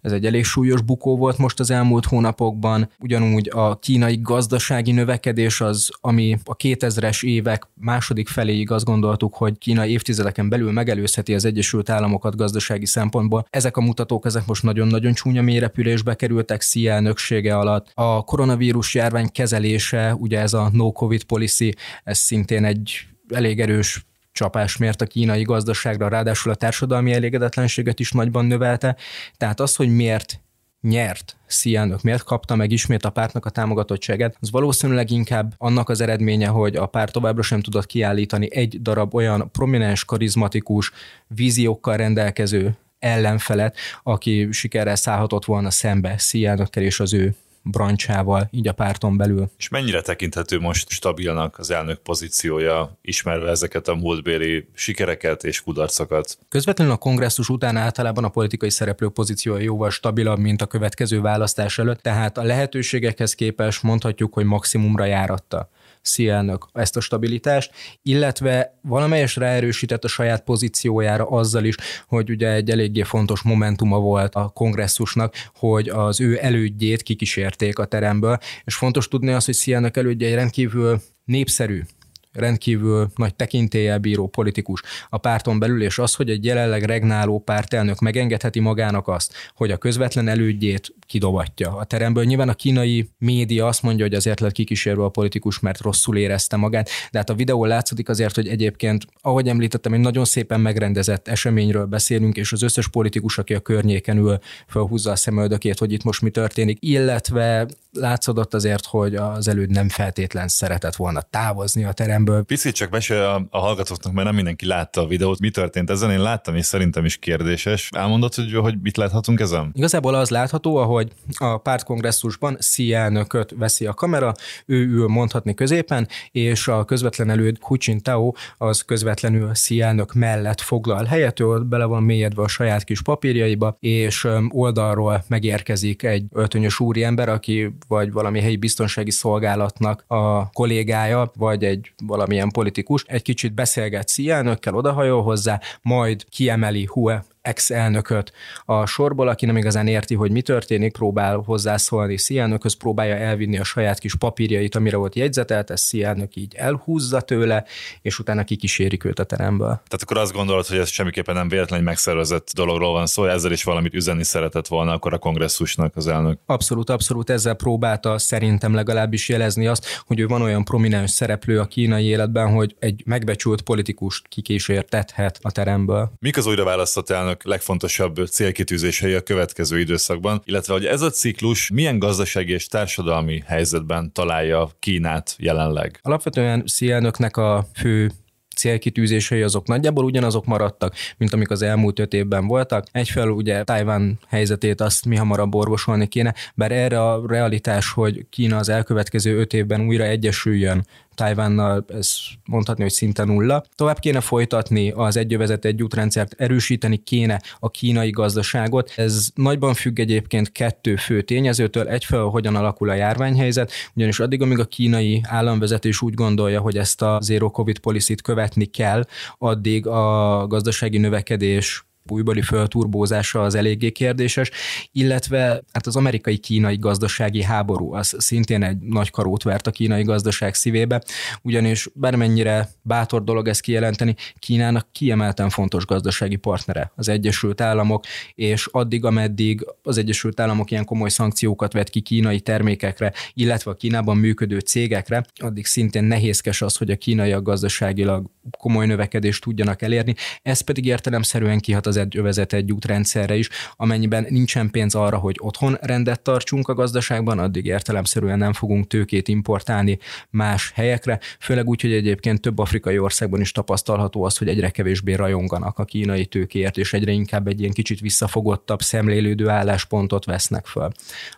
ez 0.00 0.12
egy 0.12 0.26
elég 0.26 0.44
súlyos 0.44 0.80
bukó 0.80 1.16
volt 1.16 1.38
most 1.38 1.60
az 1.60 1.70
elmúlt 1.70 2.04
hónapokban. 2.04 2.90
Ugyanúgy 2.98 3.50
a 3.52 3.78
kínai 3.78 4.18
gazdasági 4.22 4.92
növekedés 4.92 5.60
az, 5.60 5.90
ami 6.00 6.38
a 6.44 6.56
2000-es 6.56 7.24
évek 7.24 7.66
második 7.74 8.28
feléig 8.28 8.70
azt 8.70 8.84
gondoltuk, 8.84 9.34
hogy 9.34 9.58
Kína 9.58 9.86
évtizedeken 9.86 10.48
belül 10.48 10.72
megelőzheti 10.72 11.34
az 11.34 11.44
Egyesült 11.44 11.90
Államokat 11.90 12.36
gazdasági 12.36 12.86
szempontból. 12.86 13.46
Ezek 13.50 13.76
a 13.76 13.80
mutatók, 13.80 14.26
ezek 14.26 14.46
most 14.46 14.62
nagyon-nagyon 14.62 15.12
csúnya 15.12 15.42
mélyrepülésbe 15.42 16.14
kerültek 16.14 16.60
Szia 16.60 16.92
elnöksége 16.92 17.56
alatt. 17.56 17.90
A 17.94 18.24
koronavírus 18.24 18.94
járvány 18.94 19.28
kezelése, 19.32 20.14
ugye 20.14 20.40
ez 20.40 20.52
a 20.52 20.70
no 20.72 20.92
covid 20.92 21.24
policy, 21.24 21.74
ez 22.04 22.18
szintén 22.18 22.64
egy 22.64 23.06
elég 23.28 23.60
erős 23.60 24.04
csapás 24.32 24.76
mért 24.76 25.00
a 25.00 25.06
kínai 25.06 25.42
gazdaságra, 25.42 26.08
ráadásul 26.08 26.52
a 26.52 26.54
társadalmi 26.54 27.12
elégedetlenséget 27.12 28.00
is 28.00 28.12
nagyban 28.12 28.44
növelte. 28.44 28.96
Tehát 29.36 29.60
az, 29.60 29.76
hogy 29.76 29.94
miért 29.94 30.40
nyert 30.80 31.36
Sziánök, 31.46 32.02
miért 32.02 32.22
kapta 32.22 32.56
meg 32.56 32.70
ismét 32.70 33.04
a 33.04 33.10
pártnak 33.10 33.46
a 33.46 33.50
támogatottságát, 33.50 34.36
az 34.40 34.50
valószínűleg 34.50 35.10
inkább 35.10 35.54
annak 35.58 35.88
az 35.88 36.00
eredménye, 36.00 36.46
hogy 36.46 36.76
a 36.76 36.86
párt 36.86 37.12
továbbra 37.12 37.42
sem 37.42 37.60
tudott 37.60 37.86
kiállítani 37.86 38.54
egy 38.54 38.82
darab 38.82 39.14
olyan 39.14 39.50
prominens, 39.50 40.04
karizmatikus, 40.04 40.92
víziókkal 41.26 41.96
rendelkező 41.96 42.76
ellenfelet, 42.98 43.76
aki 44.02 44.48
sikerrel 44.50 44.96
szállhatott 44.96 45.44
volna 45.44 45.70
szembe 45.70 46.18
Sziánökkel 46.18 46.82
és 46.82 47.00
az 47.00 47.14
ő 47.14 47.34
brancsával, 47.62 48.48
így 48.50 48.68
a 48.68 48.72
párton 48.72 49.16
belül. 49.16 49.50
És 49.58 49.68
mennyire 49.68 50.00
tekinthető 50.00 50.58
most 50.58 50.90
stabilnak 50.90 51.58
az 51.58 51.70
elnök 51.70 51.98
pozíciója, 51.98 52.98
ismerve 53.02 53.50
ezeket 53.50 53.88
a 53.88 53.94
múltbéli 53.94 54.68
sikereket 54.74 55.44
és 55.44 55.62
kudarcokat? 55.62 56.38
Közvetlenül 56.48 56.92
a 56.92 56.96
kongresszus 56.96 57.48
után 57.48 57.76
általában 57.76 58.24
a 58.24 58.28
politikai 58.28 58.70
szereplő 58.70 59.08
pozíciója 59.08 59.62
jóval 59.62 59.90
stabilabb, 59.90 60.38
mint 60.38 60.62
a 60.62 60.66
következő 60.66 61.20
választás 61.20 61.78
előtt, 61.78 62.00
tehát 62.00 62.38
a 62.38 62.42
lehetőségekhez 62.42 63.34
képest 63.34 63.82
mondhatjuk, 63.82 64.34
hogy 64.34 64.44
maximumra 64.44 65.04
járatta. 65.04 65.70
Szia 66.02 66.58
ezt 66.72 66.96
a 66.96 67.00
stabilitást, 67.00 67.72
illetve 68.02 68.78
valamelyes 68.82 69.36
ráerősített 69.36 70.04
a 70.04 70.08
saját 70.08 70.44
pozíciójára 70.44 71.24
azzal 71.24 71.64
is, 71.64 71.74
hogy 72.06 72.30
ugye 72.30 72.48
egy 72.48 72.70
eléggé 72.70 73.02
fontos 73.02 73.42
momentuma 73.42 73.98
volt 73.98 74.34
a 74.34 74.48
kongresszusnak, 74.48 75.34
hogy 75.54 75.88
az 75.88 76.20
ő 76.20 76.38
elődjét 76.40 77.02
kikísérték 77.50 77.78
a 77.78 77.84
teremből, 77.84 78.38
és 78.64 78.74
fontos 78.74 79.08
tudni 79.08 79.32
azt, 79.32 79.46
hogy 79.46 79.54
Szia 79.54 79.90
elődje 79.92 80.28
egy 80.28 80.34
rendkívül 80.34 81.00
népszerű 81.24 81.82
rendkívül 82.32 83.10
nagy 83.14 83.34
tekintélyel 83.34 83.98
bíró 83.98 84.26
politikus 84.26 84.82
a 85.08 85.18
párton 85.18 85.58
belül, 85.58 85.82
és 85.82 85.98
az, 85.98 86.14
hogy 86.14 86.30
egy 86.30 86.44
jelenleg 86.44 86.82
regnáló 86.82 87.38
pártelnök 87.38 87.98
megengedheti 87.98 88.60
magának 88.60 89.08
azt, 89.08 89.34
hogy 89.54 89.70
a 89.70 89.76
közvetlen 89.76 90.28
elődjét 90.28 90.94
kidobatja 91.06 91.76
a 91.76 91.84
teremből. 91.84 92.24
Nyilván 92.24 92.48
a 92.48 92.54
kínai 92.54 93.10
média 93.18 93.66
azt 93.66 93.82
mondja, 93.82 94.04
hogy 94.04 94.14
azért 94.14 94.40
lett 94.40 94.52
kikísérve 94.52 95.04
a 95.04 95.08
politikus, 95.08 95.60
mert 95.60 95.80
rosszul 95.80 96.16
érezte 96.16 96.56
magát, 96.56 96.88
de 97.10 97.18
hát 97.18 97.30
a 97.30 97.34
videó 97.34 97.64
látszik 97.64 98.08
azért, 98.08 98.34
hogy 98.34 98.48
egyébként, 98.48 99.06
ahogy 99.20 99.48
említettem, 99.48 99.92
egy 99.92 100.00
nagyon 100.00 100.24
szépen 100.24 100.60
megrendezett 100.60 101.28
eseményről 101.28 101.84
beszélünk, 101.84 102.36
és 102.36 102.52
az 102.52 102.62
összes 102.62 102.88
politikus, 102.88 103.38
aki 103.38 103.54
a 103.54 103.60
környéken 103.60 104.16
ül, 104.16 104.38
felhúzza 104.66 105.10
a 105.10 105.16
szemöldökét, 105.16 105.78
hogy 105.78 105.92
itt 105.92 106.04
most 106.04 106.22
mi 106.22 106.30
történik, 106.30 106.76
illetve 106.80 107.66
látszódott 107.92 108.54
azért, 108.54 108.86
hogy 108.86 109.14
az 109.14 109.48
előd 109.48 109.70
nem 109.70 109.88
feltétlen 109.88 110.48
szeretett 110.48 110.96
volna 110.96 111.20
távozni 111.20 111.84
a 111.84 111.92
teremből. 112.24 112.44
Picit 112.44 112.74
csak 112.74 112.90
mesél 112.90 113.22
a, 113.22 113.46
a 113.50 113.58
hallgatóknak, 113.58 114.12
mert 114.12 114.26
nem 114.26 114.34
mindenki 114.34 114.66
látta 114.66 115.00
a 115.00 115.06
videót. 115.06 115.40
Mi 115.40 115.50
történt 115.50 115.90
ezen? 115.90 116.10
Én 116.10 116.22
láttam, 116.22 116.54
és 116.54 116.64
szerintem 116.64 117.04
is 117.04 117.16
kérdéses. 117.16 117.88
Elmondod, 117.96 118.34
hogy, 118.34 118.54
hogy 118.54 118.74
mit 118.82 118.96
láthatunk 118.96 119.40
ezen? 119.40 119.70
Igazából 119.74 120.14
az 120.14 120.30
látható, 120.30 120.76
ahogy 120.76 121.12
a 121.38 121.58
pártkongresszusban 121.58 122.56
Xi 122.58 122.92
elnököt 122.92 123.54
veszi 123.58 123.86
a 123.86 123.94
kamera, 123.94 124.32
ő 124.66 124.86
ül 124.86 125.08
mondhatni 125.08 125.54
középen, 125.54 126.08
és 126.30 126.68
a 126.68 126.84
közvetlen 126.84 127.30
előd 127.30 127.56
Hu 127.60 127.74
Jintao 127.78 128.32
az 128.58 128.82
közvetlenül 128.82 129.50
Xi 129.50 129.80
elnök 129.80 130.14
mellett 130.14 130.60
foglal 130.60 131.04
helyet, 131.04 131.40
ő 131.40 131.58
bele 131.58 131.84
van 131.84 132.02
mélyedve 132.02 132.42
a 132.42 132.48
saját 132.48 132.84
kis 132.84 133.02
papírjaiba, 133.02 133.76
és 133.80 134.28
oldalról 134.48 135.24
megérkezik 135.28 136.02
egy 136.02 136.24
öltönyös 136.32 136.80
úriember, 136.80 137.28
aki 137.28 137.76
vagy 137.88 138.12
valami 138.12 138.40
helyi 138.40 138.56
biztonsági 138.56 139.10
szolgálatnak 139.10 140.04
a 140.06 140.50
kollégája, 140.50 141.30
vagy 141.36 141.64
egy 141.64 141.92
valamilyen 142.10 142.50
politikus, 142.50 143.04
egy 143.06 143.22
kicsit 143.22 143.52
beszélget 143.52 144.04
Xi 144.04 144.30
elnökkel, 144.30 144.74
odahajol 144.74 145.22
hozzá, 145.22 145.60
majd 145.82 146.24
kiemeli 146.28 146.84
Hue 146.84 147.24
ex-elnököt 147.42 148.32
a 148.64 148.86
sorból, 148.86 149.28
aki 149.28 149.46
nem 149.46 149.56
igazán 149.56 149.86
érti, 149.86 150.14
hogy 150.14 150.30
mi 150.30 150.42
történik, 150.42 150.92
próbál 150.92 151.36
hozzászólni 151.36 152.18
Szielnökhöz, 152.18 152.74
próbálja 152.74 153.16
elvinni 153.16 153.58
a 153.58 153.64
saját 153.64 153.98
kis 153.98 154.14
papírjait, 154.14 154.74
amire 154.74 154.96
volt 154.96 155.14
jegyzetelt, 155.14 155.70
ezt 155.70 155.84
Szielnök 155.84 156.36
így 156.36 156.54
elhúzza 156.54 157.20
tőle, 157.20 157.64
és 158.02 158.18
utána 158.18 158.44
kikísérik 158.44 159.04
őt 159.04 159.18
a 159.18 159.24
teremből. 159.24 159.68
Tehát 159.68 160.02
akkor 160.02 160.18
azt 160.18 160.32
gondolod, 160.32 160.66
hogy 160.66 160.78
ez 160.78 160.88
semmiképpen 160.88 161.34
nem 161.34 161.48
véletlenül 161.48 161.84
megszervezett 161.84 162.50
dologról 162.54 162.92
van 162.92 163.06
szó, 163.06 163.24
ezzel 163.24 163.52
is 163.52 163.64
valamit 163.64 163.94
üzenni 163.94 164.24
szeretett 164.24 164.66
volna 164.66 164.92
akkor 164.92 165.12
a 165.12 165.18
kongresszusnak 165.18 165.96
az 165.96 166.06
elnök. 166.06 166.38
Abszolút, 166.46 166.90
abszolút 166.90 167.30
ezzel 167.30 167.54
próbálta 167.54 168.18
szerintem 168.18 168.74
legalábbis 168.74 169.28
jelezni 169.28 169.66
azt, 169.66 170.02
hogy 170.06 170.20
ő 170.20 170.26
van 170.26 170.42
olyan 170.42 170.64
prominens 170.64 171.10
szereplő 171.10 171.60
a 171.60 171.66
kínai 171.66 172.04
életben, 172.04 172.52
hogy 172.52 172.76
egy 172.78 173.02
megbecsült 173.06 173.62
politikust 173.62 174.28
kikísértethet 174.28 175.38
a 175.42 175.50
teremből. 175.50 176.12
Mik 176.18 176.36
az 176.36 176.46
újra 176.46 176.64
választott 176.64 177.10
elnök 177.10 177.29
kormánynak 177.30 177.44
legfontosabb 177.44 178.26
célkitűzései 178.26 179.14
a 179.14 179.20
következő 179.20 179.78
időszakban, 179.78 180.42
illetve 180.44 180.72
hogy 180.72 180.84
ez 180.84 181.02
a 181.02 181.10
ciklus 181.10 181.70
milyen 181.70 181.98
gazdasági 181.98 182.52
és 182.52 182.66
társadalmi 182.66 183.42
helyzetben 183.46 184.12
találja 184.12 184.70
Kínát 184.78 185.34
jelenleg? 185.38 185.98
Alapvetően 186.02 186.64
Xi 186.64 186.90
elnöknek 186.90 187.36
a 187.36 187.66
fő 187.74 188.10
célkitűzései 188.56 189.42
azok 189.42 189.66
nagyjából 189.66 190.04
ugyanazok 190.04 190.44
maradtak, 190.44 190.94
mint 191.18 191.32
amik 191.32 191.50
az 191.50 191.62
elmúlt 191.62 191.98
öt 191.98 192.14
évben 192.14 192.46
voltak. 192.46 192.86
Egyfelől 192.92 193.32
ugye 193.32 193.64
Tajván 193.64 194.18
helyzetét 194.28 194.80
azt 194.80 195.06
mi 195.06 195.16
hamarabb 195.16 195.54
orvosolni 195.54 196.06
kéne, 196.06 196.34
bár 196.54 196.72
erre 196.72 197.02
a 197.02 197.22
realitás, 197.26 197.92
hogy 197.92 198.26
Kína 198.30 198.56
az 198.56 198.68
elkövetkező 198.68 199.38
öt 199.38 199.52
évben 199.52 199.80
újra 199.86 200.04
egyesüljön 200.04 200.86
Tajvánnal 201.20 201.84
ez 201.88 202.16
mondhatni, 202.44 202.82
hogy 202.82 202.92
szinte 202.92 203.24
nulla. 203.24 203.64
Tovább 203.74 203.98
kéne 203.98 204.20
folytatni 204.20 204.90
az 204.90 205.16
egyövezet 205.16 205.64
egy 205.64 205.82
útrendszert, 205.82 206.34
erősíteni 206.38 206.96
kéne 206.96 207.40
a 207.58 207.70
kínai 207.70 208.10
gazdaságot. 208.10 208.92
Ez 208.96 209.28
nagyban 209.34 209.74
függ 209.74 209.98
egyébként 209.98 210.52
kettő 210.52 210.96
fő 210.96 211.22
tényezőtől. 211.22 211.88
Egyfelől 211.88 212.28
hogyan 212.28 212.56
alakul 212.56 212.90
a 212.90 212.94
járványhelyzet, 212.94 213.72
ugyanis 213.94 214.20
addig, 214.20 214.42
amíg 214.42 214.58
a 214.58 214.64
kínai 214.64 215.20
államvezetés 215.24 216.02
úgy 216.02 216.14
gondolja, 216.14 216.60
hogy 216.60 216.76
ezt 216.76 217.02
a 217.02 217.18
zero 217.22 217.50
covid 217.50 217.78
policy 217.78 218.14
követni 218.14 218.64
kell, 218.64 219.04
addig 219.38 219.86
a 219.86 220.46
gazdasági 220.46 220.98
növekedés 220.98 221.84
újbeli 222.10 222.42
fölturbózása 222.42 223.42
az 223.42 223.54
eléggé 223.54 223.90
kérdéses, 223.90 224.50
illetve 224.92 225.62
hát 225.72 225.86
az 225.86 225.96
amerikai-kínai 225.96 226.76
gazdasági 226.76 227.42
háború 227.42 227.94
az 227.94 228.14
szintén 228.18 228.62
egy 228.62 228.78
nagy 228.78 229.10
karót 229.10 229.42
vert 229.42 229.66
a 229.66 229.70
kínai 229.70 230.02
gazdaság 230.02 230.54
szívébe, 230.54 231.02
ugyanis 231.42 231.88
bármennyire 231.94 232.68
bátor 232.82 233.24
dolog 233.24 233.48
ezt 233.48 233.60
kijelenteni, 233.60 234.14
Kínának 234.38 234.88
kiemelten 234.92 235.48
fontos 235.48 235.86
gazdasági 235.86 236.36
partnere 236.36 236.92
az 236.96 237.08
Egyesült 237.08 237.60
Államok, 237.60 238.04
és 238.34 238.66
addig, 238.66 239.04
ameddig 239.04 239.66
az 239.82 239.98
Egyesült 239.98 240.40
Államok 240.40 240.70
ilyen 240.70 240.84
komoly 240.84 241.08
szankciókat 241.08 241.72
vet 241.72 241.90
ki 241.90 242.00
kínai 242.00 242.40
termékekre, 242.40 243.12
illetve 243.34 243.70
a 243.70 243.74
Kínában 243.74 244.16
működő 244.16 244.58
cégekre, 244.58 245.24
addig 245.34 245.66
szintén 245.66 246.04
nehézkes 246.04 246.62
az, 246.62 246.76
hogy 246.76 246.90
a 246.90 246.96
kínaiak 246.96 247.42
gazdaságilag 247.42 248.30
komoly 248.58 248.86
növekedést 248.86 249.42
tudjanak 249.42 249.82
elérni, 249.82 250.14
ez 250.42 250.60
pedig 250.60 250.84
értelemszerűen 250.84 251.58
kihat 251.58 251.86
az 251.86 251.96
egy 252.00 252.16
övezet 252.16 252.52
egy 252.52 252.72
útrendszerre 252.72 253.36
is, 253.36 253.48
amennyiben 253.76 254.26
nincsen 254.28 254.70
pénz 254.70 254.94
arra, 254.94 255.16
hogy 255.16 255.36
otthon 255.38 255.78
rendet 255.80 256.20
tartsunk 256.20 256.68
a 256.68 256.74
gazdaságban, 256.74 257.38
addig 257.38 257.66
értelemszerűen 257.66 258.38
nem 258.38 258.52
fogunk 258.52 258.86
tőkét 258.86 259.28
importálni 259.28 259.98
más 260.30 260.72
helyekre, 260.74 261.20
főleg 261.40 261.68
úgy, 261.68 261.80
hogy 261.80 261.92
egyébként 261.92 262.40
több 262.40 262.58
afrikai 262.58 262.98
országban 262.98 263.40
is 263.40 263.52
tapasztalható 263.52 264.24
az, 264.24 264.36
hogy 264.36 264.48
egyre 264.48 264.70
kevésbé 264.70 265.12
rajonganak 265.12 265.78
a 265.78 265.84
kínai 265.84 266.26
tőkéért, 266.26 266.76
és 266.76 266.92
egyre 266.92 267.12
inkább 267.12 267.46
egy 267.46 267.60
ilyen 267.60 267.72
kicsit 267.72 268.00
visszafogottabb, 268.00 268.80
szemlélődő 268.82 269.48
álláspontot 269.48 270.24
vesznek 270.24 270.66
föl. 270.66 270.90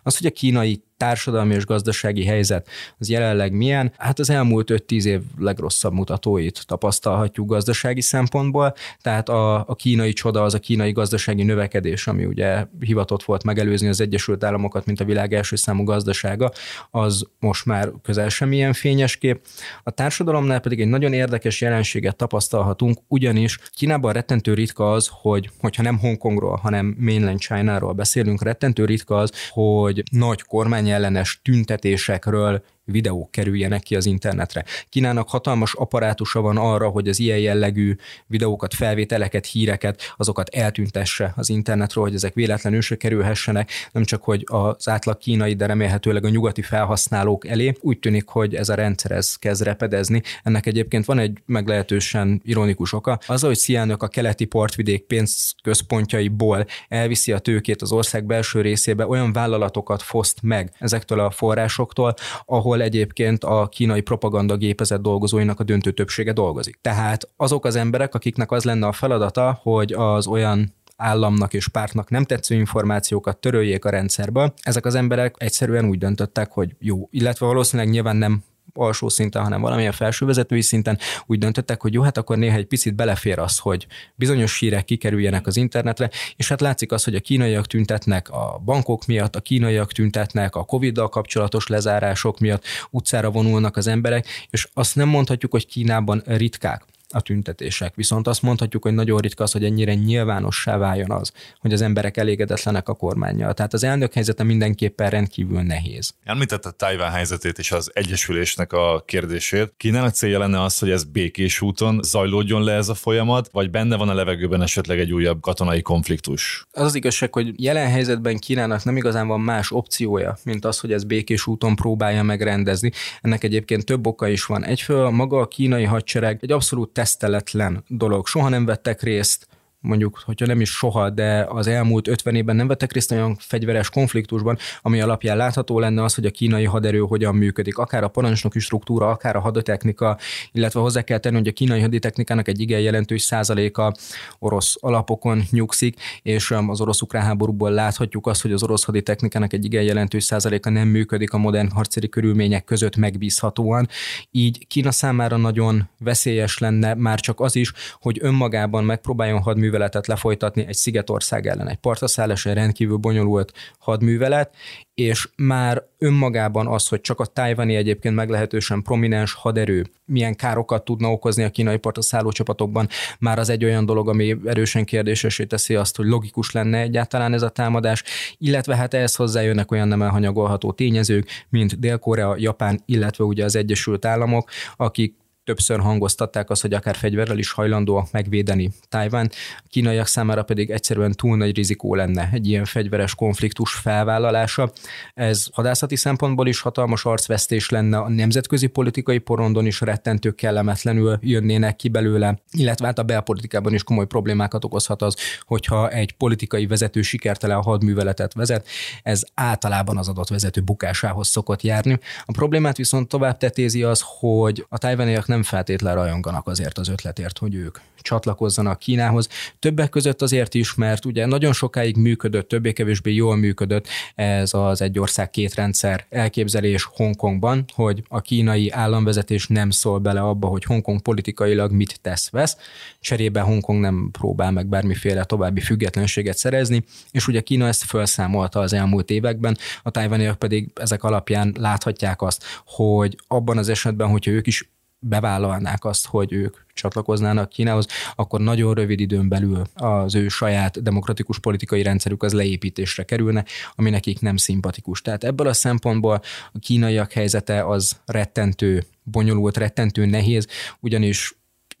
Az, 0.03 0.17
hogy 0.17 0.27
a 0.27 0.31
kínai 0.31 0.83
társadalmi 1.03 1.53
és 1.53 1.65
gazdasági 1.65 2.25
helyzet 2.25 2.67
az 2.99 3.09
jelenleg 3.09 3.53
milyen? 3.53 3.93
Hát 3.97 4.19
az 4.19 4.29
elmúlt 4.29 4.69
5-10 4.87 5.05
év 5.05 5.21
legrosszabb 5.37 5.93
mutatóit 5.93 6.63
tapasztalhatjuk 6.65 7.47
gazdasági 7.49 8.01
szempontból, 8.01 8.73
tehát 9.01 9.29
a, 9.29 9.55
a 9.67 9.75
kínai 9.75 10.13
csoda 10.13 10.43
az 10.43 10.53
a 10.53 10.59
kínai 10.59 10.91
gazdasági 10.91 11.43
növekedés, 11.43 12.07
ami 12.07 12.25
ugye 12.25 12.65
hivatott 12.79 13.23
volt 13.23 13.43
megelőzni 13.43 13.87
az 13.87 14.01
Egyesült 14.01 14.43
Államokat, 14.43 14.85
mint 14.85 14.99
a 14.99 15.05
világ 15.05 15.33
első 15.33 15.55
számú 15.55 15.83
gazdasága, 15.83 16.51
az 16.91 17.25
most 17.39 17.65
már 17.65 17.91
közel 18.01 18.29
sem 18.29 18.51
ilyen 18.51 18.73
fényes 18.73 19.17
kép. 19.17 19.41
A 19.83 19.91
társadalomnál 19.91 20.59
pedig 20.59 20.81
egy 20.81 20.87
nagyon 20.87 21.13
érdekes 21.13 21.61
jelenséget 21.61 22.15
tapasztalhatunk, 22.15 22.97
ugyanis 23.07 23.59
Kínában 23.75 24.13
rettentő 24.13 24.53
ritka 24.53 24.91
az, 24.91 25.09
hogy 25.11 25.49
hogyha 25.59 25.83
nem 25.83 25.99
Hongkongról, 25.99 26.55
hanem 26.55 26.95
mainland 26.99 27.39
China-ról 27.39 27.93
beszélünk, 27.93 28.43
rettentő 28.43 28.85
ritka 28.85 29.17
az, 29.17 29.31
hogy 29.49 30.03
nagy 30.11 30.41
kormány 30.41 30.91
ellenes 30.93 31.39
tüntetésekről 31.43 32.63
videók 32.85 33.31
kerüljenek 33.31 33.81
ki 33.81 33.95
az 33.95 34.05
internetre. 34.05 34.65
Kínának 34.89 35.29
hatalmas 35.29 35.73
apparátusa 35.73 36.41
van 36.41 36.57
arra, 36.57 36.89
hogy 36.89 37.07
az 37.07 37.19
ilyen 37.19 37.37
jellegű 37.37 37.95
videókat, 38.27 38.73
felvételeket, 38.73 39.45
híreket, 39.45 40.01
azokat 40.17 40.49
eltüntesse 40.49 41.33
az 41.35 41.49
internetről, 41.49 42.03
hogy 42.03 42.13
ezek 42.13 42.33
véletlenül 42.33 42.81
se 42.81 42.95
kerülhessenek, 42.95 43.71
nem 43.91 44.03
csak 44.03 44.23
hogy 44.23 44.43
az 44.45 44.87
átlag 44.87 45.17
kínai, 45.17 45.53
de 45.53 45.65
remélhetőleg 45.65 46.25
a 46.25 46.29
nyugati 46.29 46.61
felhasználók 46.61 47.47
elé. 47.47 47.73
Úgy 47.79 47.99
tűnik, 47.99 48.27
hogy 48.27 48.55
ez 48.55 48.69
a 48.69 48.75
rendszer 48.75 49.11
ez 49.11 49.35
kezd 49.35 49.63
repedezni. 49.63 50.21
Ennek 50.43 50.65
egyébként 50.65 51.05
van 51.05 51.19
egy 51.19 51.37
meglehetősen 51.45 52.41
ironikus 52.43 52.93
oka. 52.93 53.19
Az, 53.27 53.41
hogy 53.41 53.57
Sziánök 53.57 54.03
a 54.03 54.07
keleti 54.07 54.45
partvidék 54.45 55.05
pénzközpontjaiból 55.05 56.65
elviszi 56.87 57.31
a 57.31 57.39
tőkét 57.39 57.81
az 57.81 57.91
ország 57.91 58.25
belső 58.25 58.61
részébe, 58.61 59.07
olyan 59.07 59.33
vállalatokat 59.33 60.01
foszt 60.01 60.41
meg 60.41 60.71
ezektől 60.79 61.19
a 61.19 61.31
forrásoktól, 61.31 62.13
ahol 62.45 62.72
ahol 62.73 62.85
egyébként 62.85 63.43
a 63.43 63.67
kínai 63.67 64.01
propaganda 64.01 64.57
gépezet 64.57 65.01
dolgozóinak 65.01 65.59
a 65.59 65.63
döntő 65.63 65.91
többsége 65.91 66.33
dolgozik. 66.33 66.77
Tehát 66.81 67.29
azok 67.37 67.65
az 67.65 67.75
emberek, 67.75 68.15
akiknek 68.15 68.51
az 68.51 68.63
lenne 68.63 68.87
a 68.87 68.91
feladata, 68.91 69.59
hogy 69.61 69.93
az 69.93 70.27
olyan 70.27 70.73
államnak 70.95 71.53
és 71.53 71.67
pártnak 71.67 72.09
nem 72.09 72.23
tetsző 72.23 72.55
információkat 72.55 73.37
töröljék 73.37 73.85
a 73.85 73.89
rendszerből, 73.89 74.53
ezek 74.61 74.85
az 74.85 74.95
emberek 74.95 75.35
egyszerűen 75.37 75.85
úgy 75.85 75.97
döntöttek, 75.97 76.51
hogy 76.51 76.75
jó, 76.79 77.07
illetve 77.11 77.45
valószínűleg 77.45 77.91
nyilván 77.91 78.15
nem 78.15 78.43
alsó 78.73 79.09
szinten, 79.09 79.43
hanem 79.43 79.61
valamilyen 79.61 79.91
felsővezetői 79.91 80.61
szinten 80.61 80.97
úgy 81.25 81.37
döntöttek, 81.37 81.81
hogy 81.81 81.93
jó, 81.93 82.01
hát 82.01 82.17
akkor 82.17 82.37
néha 82.37 82.57
egy 82.57 82.65
picit 82.65 82.95
belefér 82.95 83.39
az, 83.39 83.57
hogy 83.57 83.87
bizonyos 84.15 84.59
hírek 84.59 84.85
kikerüljenek 84.85 85.47
az 85.47 85.57
internetre, 85.57 86.09
és 86.35 86.49
hát 86.49 86.61
látszik 86.61 86.91
az, 86.91 87.03
hogy 87.03 87.15
a 87.15 87.19
kínaiak 87.19 87.67
tüntetnek 87.67 88.29
a 88.29 88.61
bankok 88.65 89.05
miatt, 89.05 89.35
a 89.35 89.41
kínaiak 89.41 89.91
tüntetnek 89.91 90.55
a 90.55 90.63
Covid-dal 90.63 91.09
kapcsolatos 91.09 91.67
lezárások 91.67 92.39
miatt, 92.39 92.63
utcára 92.89 93.31
vonulnak 93.31 93.77
az 93.77 93.87
emberek, 93.87 94.27
és 94.49 94.67
azt 94.73 94.95
nem 94.95 95.07
mondhatjuk, 95.07 95.51
hogy 95.51 95.67
Kínában 95.67 96.23
ritkák 96.25 96.85
a 97.13 97.21
tüntetések. 97.21 97.95
Viszont 97.95 98.27
azt 98.27 98.41
mondhatjuk, 98.41 98.83
hogy 98.83 98.93
nagyon 98.93 99.19
ritka 99.19 99.43
az, 99.43 99.51
hogy 99.51 99.63
ennyire 99.63 99.93
nyilvánossá 99.93 100.77
váljon 100.77 101.11
az, 101.11 101.31
hogy 101.59 101.73
az 101.73 101.81
emberek 101.81 102.17
elégedetlenek 102.17 102.89
a 102.89 102.93
kormányjal. 102.93 103.53
Tehát 103.53 103.73
az 103.73 103.83
elnök 103.83 104.13
helyzete 104.13 104.43
mindenképpen 104.43 105.09
rendkívül 105.09 105.61
nehéz. 105.61 106.13
Említette 106.23 106.71
Tájván 106.71 107.11
helyzetét 107.11 107.57
és 107.57 107.71
az 107.71 107.91
Egyesülésnek 107.93 108.73
a 108.73 109.03
kérdését. 109.05 109.73
Kínának 109.77 110.13
célja 110.13 110.39
lenne 110.39 110.61
az, 110.61 110.79
hogy 110.79 110.89
ez 110.89 111.03
békés 111.03 111.61
úton 111.61 111.99
zajlódjon 112.03 112.63
le 112.63 112.73
ez 112.73 112.89
a 112.89 112.93
folyamat, 112.93 113.49
vagy 113.51 113.69
benne 113.69 113.95
van 113.95 114.09
a 114.09 114.13
levegőben 114.13 114.61
esetleg 114.61 114.99
egy 114.99 115.13
újabb 115.13 115.41
katonai 115.41 115.81
konfliktus? 115.81 116.67
Az 116.71 116.83
az 116.83 116.95
igazság, 116.95 117.33
hogy 117.33 117.63
jelen 117.63 117.89
helyzetben 117.89 118.37
Kínának 118.37 118.83
nem 118.83 118.97
igazán 118.97 119.27
van 119.27 119.39
más 119.39 119.71
opciója, 119.71 120.37
mint 120.43 120.65
az, 120.65 120.79
hogy 120.79 120.91
ez 120.91 121.03
békés 121.03 121.47
úton 121.47 121.75
próbálja 121.75 122.23
megrendezni. 122.23 122.91
Ennek 123.21 123.43
egyébként 123.43 123.85
több 123.85 124.07
oka 124.07 124.27
is 124.27 124.45
van. 124.45 124.65
Egyfőle 124.65 125.09
maga 125.09 125.39
a 125.39 125.47
kínai 125.47 125.83
hadsereg 125.83 126.37
egy 126.41 126.51
abszolút 126.51 126.89
teszteletlen 127.03 127.83
dolog. 127.87 128.27
Soha 128.27 128.49
nem 128.49 128.65
vettek 128.65 129.01
részt 129.01 129.47
mondjuk, 129.83 130.21
hogyha 130.25 130.45
nem 130.45 130.61
is 130.61 130.69
soha, 130.69 131.09
de 131.09 131.45
az 131.49 131.67
elmúlt 131.67 132.07
50 132.07 132.35
évben 132.35 132.55
nem 132.55 132.67
vettek 132.67 132.91
részt 132.91 133.11
olyan 133.11 133.35
fegyveres 133.39 133.89
konfliktusban, 133.89 134.57
ami 134.81 135.01
alapján 135.01 135.37
látható 135.37 135.79
lenne 135.79 136.03
az, 136.03 136.15
hogy 136.15 136.25
a 136.25 136.31
kínai 136.31 136.65
haderő 136.65 136.99
hogyan 136.99 137.35
működik, 137.35 137.77
akár 137.77 138.03
a 138.03 138.07
parancsnoki 138.07 138.59
struktúra, 138.59 139.09
akár 139.09 139.35
a 139.35 139.39
haditechnika, 139.39 140.17
illetve 140.51 140.79
hozzá 140.79 141.01
kell 141.01 141.17
tenni, 141.17 141.35
hogy 141.35 141.47
a 141.47 141.51
kínai 141.51 141.81
haditechnikának 141.81 142.47
egy 142.47 142.59
igen 142.59 142.79
jelentős 142.79 143.21
százaléka 143.21 143.93
orosz 144.39 144.75
alapokon 144.79 145.43
nyugszik, 145.51 145.99
és 146.21 146.51
um, 146.51 146.69
az 146.69 146.81
orosz-ukrán 146.81 147.23
háborúból 147.23 147.71
láthatjuk 147.71 148.27
azt, 148.27 148.41
hogy 148.41 148.51
az 148.51 148.63
orosz 148.63 148.83
haditechnikának 148.83 149.53
egy 149.53 149.65
igen 149.65 149.83
jelentős 149.83 150.23
százaléka 150.23 150.69
nem 150.69 150.87
működik 150.87 151.33
a 151.33 151.37
modern 151.37 151.71
harcéri 151.71 152.09
körülmények 152.09 152.63
között 152.63 152.95
megbízhatóan. 152.95 153.87
Így 154.31 154.67
Kína 154.67 154.91
számára 154.91 155.37
nagyon 155.37 155.89
veszélyes 155.99 156.57
lenne 156.57 156.93
már 156.93 157.19
csak 157.19 157.39
az 157.39 157.55
is, 157.55 157.73
hogy 157.99 158.17
önmagában 158.21 158.83
megpróbáljon 158.83 159.41
hadműveletni 159.41 159.71
hadműveletet 159.73 160.07
lefolytatni 160.07 160.65
egy 160.67 160.75
szigetország 160.75 161.47
ellen. 161.47 161.69
Egy 161.69 161.77
partaszállás 161.77 162.45
egy 162.45 162.53
rendkívül 162.53 162.97
bonyolult 162.97 163.51
hadművelet, 163.79 164.55
és 164.93 165.29
már 165.35 165.83
önmagában 165.97 166.67
az, 166.67 166.87
hogy 166.87 167.01
csak 167.01 167.19
a 167.19 167.25
tájvani 167.25 167.75
egyébként 167.75 168.15
meglehetősen 168.15 168.81
prominens 168.81 169.33
haderő 169.33 169.85
milyen 170.05 170.35
károkat 170.35 170.85
tudna 170.85 171.11
okozni 171.11 171.43
a 171.43 171.49
kínai 171.49 171.77
partra 171.77 172.01
szálló 172.01 172.31
csapatokban, 172.31 172.87
már 173.19 173.39
az 173.39 173.49
egy 173.49 173.63
olyan 173.63 173.85
dolog, 173.85 174.09
ami 174.09 174.37
erősen 174.45 174.85
kérdésesé 174.85 175.43
teszi 175.43 175.75
azt, 175.75 175.95
hogy 175.95 176.05
logikus 176.05 176.51
lenne 176.51 176.79
egyáltalán 176.79 177.33
ez 177.33 177.41
a 177.41 177.49
támadás, 177.49 178.03
illetve 178.37 178.75
hát 178.75 178.93
ehhez 178.93 179.15
hozzájönnek 179.15 179.71
olyan 179.71 179.87
nem 179.87 180.01
elhanyagolható 180.01 180.71
tényezők, 180.71 181.27
mint 181.49 181.79
Dél-Korea, 181.79 182.35
Japán, 182.37 182.81
illetve 182.85 183.23
ugye 183.23 183.43
az 183.43 183.55
Egyesült 183.55 184.05
Államok, 184.05 184.49
akik 184.77 185.15
többször 185.43 185.79
hangoztatták 185.79 186.49
azt, 186.49 186.61
hogy 186.61 186.73
akár 186.73 186.95
fegyverrel 186.95 187.37
is 187.37 187.51
hajlandóak 187.51 188.11
megvédeni 188.11 188.71
Tájván. 188.89 189.31
A 189.57 189.65
kínaiak 189.69 190.07
számára 190.07 190.43
pedig 190.43 190.69
egyszerűen 190.69 191.11
túl 191.11 191.37
nagy 191.37 191.55
rizikó 191.55 191.95
lenne 191.95 192.29
egy 192.31 192.47
ilyen 192.47 192.65
fegyveres 192.65 193.15
konfliktus 193.15 193.73
felvállalása. 193.73 194.71
Ez 195.13 195.47
hadászati 195.51 195.95
szempontból 195.95 196.47
is 196.47 196.61
hatalmas 196.61 197.05
arcvesztés 197.05 197.69
lenne, 197.69 197.97
a 197.97 198.09
nemzetközi 198.09 198.67
politikai 198.67 199.17
porondon 199.17 199.65
is 199.65 199.81
rettentő 199.81 200.31
kellemetlenül 200.31 201.17
jönnének 201.21 201.75
ki 201.75 201.89
belőle, 201.89 202.41
illetve 202.51 202.85
hát 202.85 202.99
a 202.99 203.03
belpolitikában 203.03 203.73
is 203.73 203.83
komoly 203.83 204.05
problémákat 204.05 204.65
okozhat 204.65 205.01
az, 205.01 205.15
hogyha 205.41 205.89
egy 205.89 206.11
politikai 206.11 206.67
vezető 206.67 207.01
sikertelen 207.01 207.61
hadműveletet 207.61 208.33
vezet, 208.33 208.67
ez 209.03 209.21
általában 209.33 209.97
az 209.97 210.07
adott 210.07 210.29
vezető 210.29 210.61
bukásához 210.61 211.27
szokott 211.27 211.61
járni. 211.61 211.99
A 212.25 212.31
problémát 212.31 212.77
viszont 212.77 213.07
tovább 213.07 213.37
tetézi 213.37 213.83
az, 213.83 214.03
hogy 214.19 214.65
a 214.69 214.77
tájvaniak 214.77 215.27
nem 215.33 215.43
feltétlen 215.43 215.95
rajonganak 215.95 216.47
azért 216.47 216.77
az 216.77 216.87
ötletért, 216.87 217.37
hogy 217.37 217.55
ők 217.55 217.77
csatlakozzanak 218.03 218.79
Kínához. 218.79 219.27
Többek 219.59 219.89
között 219.89 220.21
azért 220.21 220.53
is, 220.53 220.75
mert 220.75 221.05
ugye 221.05 221.25
nagyon 221.25 221.53
sokáig 221.53 221.97
működött, 221.97 222.47
többé-kevésbé 222.47 223.13
jól 223.13 223.35
működött 223.35 223.87
ez 224.15 224.53
az 224.53 224.81
egy 224.81 224.99
ország 224.99 225.29
két 225.29 225.55
rendszer 225.55 226.05
elképzelés 226.09 226.83
Hongkongban, 226.83 227.65
hogy 227.73 228.03
a 228.07 228.21
kínai 228.21 228.71
államvezetés 228.71 229.47
nem 229.47 229.69
szól 229.69 229.99
bele 229.99 230.21
abba, 230.21 230.47
hogy 230.47 230.63
Hongkong 230.63 231.01
politikailag 231.01 231.71
mit 231.71 231.99
tesz 232.01 232.29
vesz, 232.29 232.57
cserébe 232.99 233.39
Hongkong 233.39 233.79
nem 233.79 234.09
próbál 234.11 234.51
meg 234.51 234.67
bármiféle 234.67 235.23
további 235.23 235.61
függetlenséget 235.61 236.37
szerezni, 236.37 236.83
és 237.11 237.27
ugye 237.27 237.41
Kína 237.41 237.67
ezt 237.67 237.83
felszámolta 237.83 238.59
az 238.59 238.73
elmúlt 238.73 239.09
években, 239.09 239.57
a 239.83 239.89
tájvaniak 239.89 240.39
pedig 240.39 240.71
ezek 240.75 241.03
alapján 241.03 241.55
láthatják 241.59 242.21
azt, 242.21 242.43
hogy 242.65 243.17
abban 243.27 243.57
az 243.57 243.69
esetben, 243.69 244.07
hogyha 244.07 244.31
ők 244.31 244.47
is 244.47 244.72
bevállalnák 245.03 245.85
azt, 245.85 246.05
hogy 246.07 246.33
ők 246.33 246.57
csatlakoznának 246.73 247.49
Kínához, 247.49 247.87
akkor 248.15 248.39
nagyon 248.39 248.73
rövid 248.73 248.99
időn 248.99 249.29
belül 249.29 249.61
az 249.73 250.15
ő 250.15 250.27
saját 250.27 250.81
demokratikus 250.81 251.39
politikai 251.39 251.83
rendszerük 251.83 252.23
az 252.23 252.33
leépítésre 252.33 253.03
kerülne, 253.03 253.45
ami 253.75 253.89
nekik 253.89 254.19
nem 254.19 254.37
szimpatikus. 254.37 255.01
Tehát 255.01 255.23
ebből 255.23 255.47
a 255.47 255.53
szempontból 255.53 256.21
a 256.53 256.59
kínaiak 256.59 257.11
helyzete 257.11 257.65
az 257.67 257.99
rettentő 258.05 258.85
bonyolult, 259.03 259.57
rettentő 259.57 260.05
nehéz, 260.05 260.47
ugyanis 260.79 261.35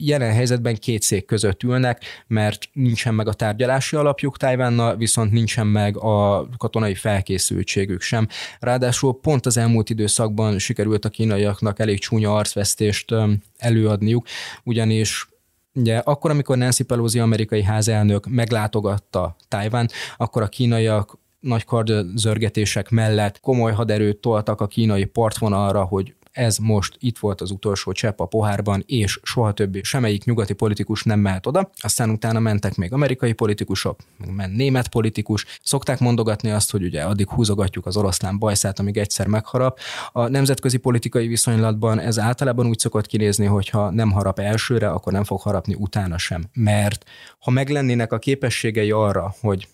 jelen 0.07 0.33
helyzetben 0.33 0.75
két 0.75 1.01
szék 1.01 1.25
között 1.25 1.63
ülnek, 1.63 2.03
mert 2.27 2.69
nincsen 2.73 3.13
meg 3.13 3.27
a 3.27 3.33
tárgyalási 3.33 3.95
alapjuk 3.95 4.37
Tájvánnal, 4.37 4.95
viszont 4.95 5.31
nincsen 5.31 5.67
meg 5.67 5.97
a 5.97 6.47
katonai 6.57 6.95
felkészültségük 6.95 8.01
sem. 8.01 8.27
Ráadásul 8.59 9.19
pont 9.21 9.45
az 9.45 9.57
elmúlt 9.57 9.89
időszakban 9.89 10.59
sikerült 10.59 11.05
a 11.05 11.09
kínaiaknak 11.09 11.79
elég 11.79 11.99
csúnya 11.99 12.35
arcvesztést 12.35 13.13
előadniuk, 13.57 14.27
ugyanis 14.63 15.27
Ugye 15.75 15.97
akkor, 15.97 16.31
amikor 16.31 16.57
Nancy 16.57 16.83
Pelosi 16.83 17.19
amerikai 17.19 17.63
házelnök 17.63 18.27
meglátogatta 18.29 19.35
Tájván, 19.47 19.89
akkor 20.17 20.41
a 20.41 20.47
kínaiak 20.47 21.17
nagy 21.39 21.65
kardzörgetések 21.65 22.89
mellett 22.89 23.39
komoly 23.39 23.71
haderőt 23.71 24.17
toltak 24.17 24.61
a 24.61 24.67
kínai 24.67 25.03
partvonalra, 25.03 25.83
hogy 25.83 26.13
ez 26.33 26.57
most 26.57 26.95
itt 26.99 27.17
volt 27.17 27.41
az 27.41 27.51
utolsó 27.51 27.91
csepp 27.91 28.19
a 28.19 28.25
pohárban, 28.25 28.83
és 28.85 29.19
soha 29.23 29.51
többé 29.51 29.81
semmelyik 29.83 30.23
nyugati 30.23 30.53
politikus 30.53 31.03
nem 31.03 31.19
mehet 31.19 31.45
oda. 31.45 31.69
Aztán 31.77 32.09
utána 32.09 32.39
mentek 32.39 32.75
még 32.75 32.93
amerikai 32.93 33.33
politikusok, 33.33 33.99
ment 34.31 34.55
német 34.55 34.87
politikus. 34.87 35.45
Szokták 35.63 35.99
mondogatni 35.99 36.51
azt, 36.51 36.71
hogy 36.71 36.83
ugye 36.83 37.01
addig 37.01 37.29
húzogatjuk 37.29 37.85
az 37.85 37.97
oroszlán 37.97 38.39
bajszát, 38.39 38.79
amíg 38.79 38.97
egyszer 38.97 39.27
megharap. 39.27 39.79
A 40.11 40.27
nemzetközi 40.27 40.77
politikai 40.77 41.27
viszonylatban 41.27 41.99
ez 41.99 42.19
általában 42.19 42.67
úgy 42.67 42.79
szokott 42.79 43.05
kinézni, 43.05 43.45
hogy 43.45 43.69
ha 43.69 43.91
nem 43.91 44.11
harap 44.11 44.39
elsőre, 44.39 44.89
akkor 44.89 45.13
nem 45.13 45.23
fog 45.23 45.41
harapni 45.41 45.73
utána 45.73 46.17
sem. 46.17 46.43
Mert 46.53 47.05
ha 47.39 47.51
meglennének 47.51 48.11
a 48.11 48.19
képességei 48.19 48.91
arra, 48.91 49.35
hogy 49.39 49.67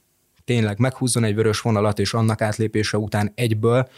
tényleg 0.45 0.79
meghúzzon 0.79 1.23
egy 1.23 1.35
vörös 1.35 1.61
vonalat, 1.61 1.99
és 1.99 2.13
annak 2.13 2.41
átlépése 2.41 2.97
után 2.97 3.31
egyből 3.35 3.89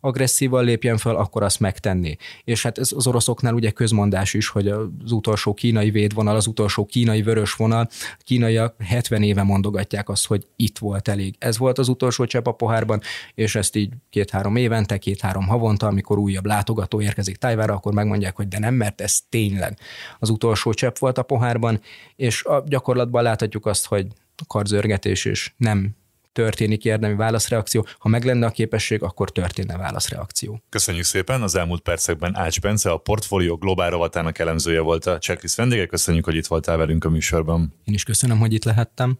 agresszívan 0.00 0.64
lépjen 0.64 0.96
fel, 0.96 1.16
akkor 1.16 1.42
azt 1.42 1.60
megtenni. 1.60 2.16
És 2.44 2.62
hát 2.62 2.78
ez 2.78 2.92
az 2.96 3.06
oroszoknál 3.06 3.54
ugye 3.54 3.70
közmondás 3.70 4.34
is, 4.34 4.48
hogy 4.48 4.68
az 4.68 5.12
utolsó 5.12 5.54
kínai 5.54 5.90
védvonal, 5.90 6.36
az 6.36 6.46
utolsó 6.46 6.86
kínai 6.86 7.22
vörös 7.22 7.52
vonal, 7.52 7.88
kínaiak 8.18 8.74
70 8.82 9.22
éve 9.22 9.42
mondogatják 9.42 10.08
azt, 10.08 10.26
hogy 10.26 10.46
itt 10.56 10.78
volt 10.78 11.08
elég. 11.08 11.34
Ez 11.38 11.58
volt 11.58 11.78
az 11.78 11.88
utolsó 11.88 12.24
csepp 12.24 12.46
a 12.46 12.52
pohárban, 12.52 13.00
és 13.34 13.54
ezt 13.54 13.76
így 13.76 13.92
két-három 14.10 14.56
évente, 14.56 14.98
két-három 14.98 15.46
havonta, 15.46 15.86
amikor 15.86 16.18
újabb 16.18 16.46
látogató 16.46 17.00
érkezik 17.00 17.36
Tájvára, 17.36 17.74
akkor 17.74 17.92
megmondják, 17.92 18.36
hogy 18.36 18.48
de 18.48 18.58
nem, 18.58 18.74
mert 18.74 19.00
ez 19.00 19.20
tényleg 19.28 19.78
az 20.18 20.30
utolsó 20.30 20.72
csepp 20.72 20.96
volt 20.98 21.18
a 21.18 21.22
pohárban, 21.22 21.80
és 22.16 22.44
a 22.44 22.64
gyakorlatban 22.66 23.22
láthatjuk 23.22 23.66
azt, 23.66 23.86
hogy 23.86 24.06
karzörgetés 24.46 25.24
és 25.24 25.52
nem 25.56 25.98
történik 26.32 26.84
érdemi 26.84 27.14
válaszreakció. 27.14 27.86
Ha 27.98 28.08
meg 28.08 28.24
lenne 28.24 28.46
a 28.46 28.50
képesség, 28.50 29.02
akkor 29.02 29.30
történne 29.30 29.76
válaszreakció. 29.76 30.62
Köszönjük 30.68 31.04
szépen! 31.04 31.42
Az 31.42 31.54
elmúlt 31.54 31.80
percekben 31.80 32.36
Ács 32.36 32.60
Bence, 32.60 32.90
a 32.90 32.96
portfólió 32.96 33.56
globál 33.56 33.90
rovatának 33.90 34.38
elemzője 34.38 34.80
volt 34.80 35.06
a 35.06 35.18
checklist 35.18 35.56
vendége. 35.56 35.86
Köszönjük, 35.86 36.24
hogy 36.24 36.34
itt 36.34 36.46
voltál 36.46 36.76
velünk 36.76 37.04
a 37.04 37.08
műsorban. 37.08 37.74
Én 37.84 37.94
is 37.94 38.04
köszönöm, 38.04 38.38
hogy 38.38 38.52
itt 38.52 38.64
lehettem. 38.64 39.18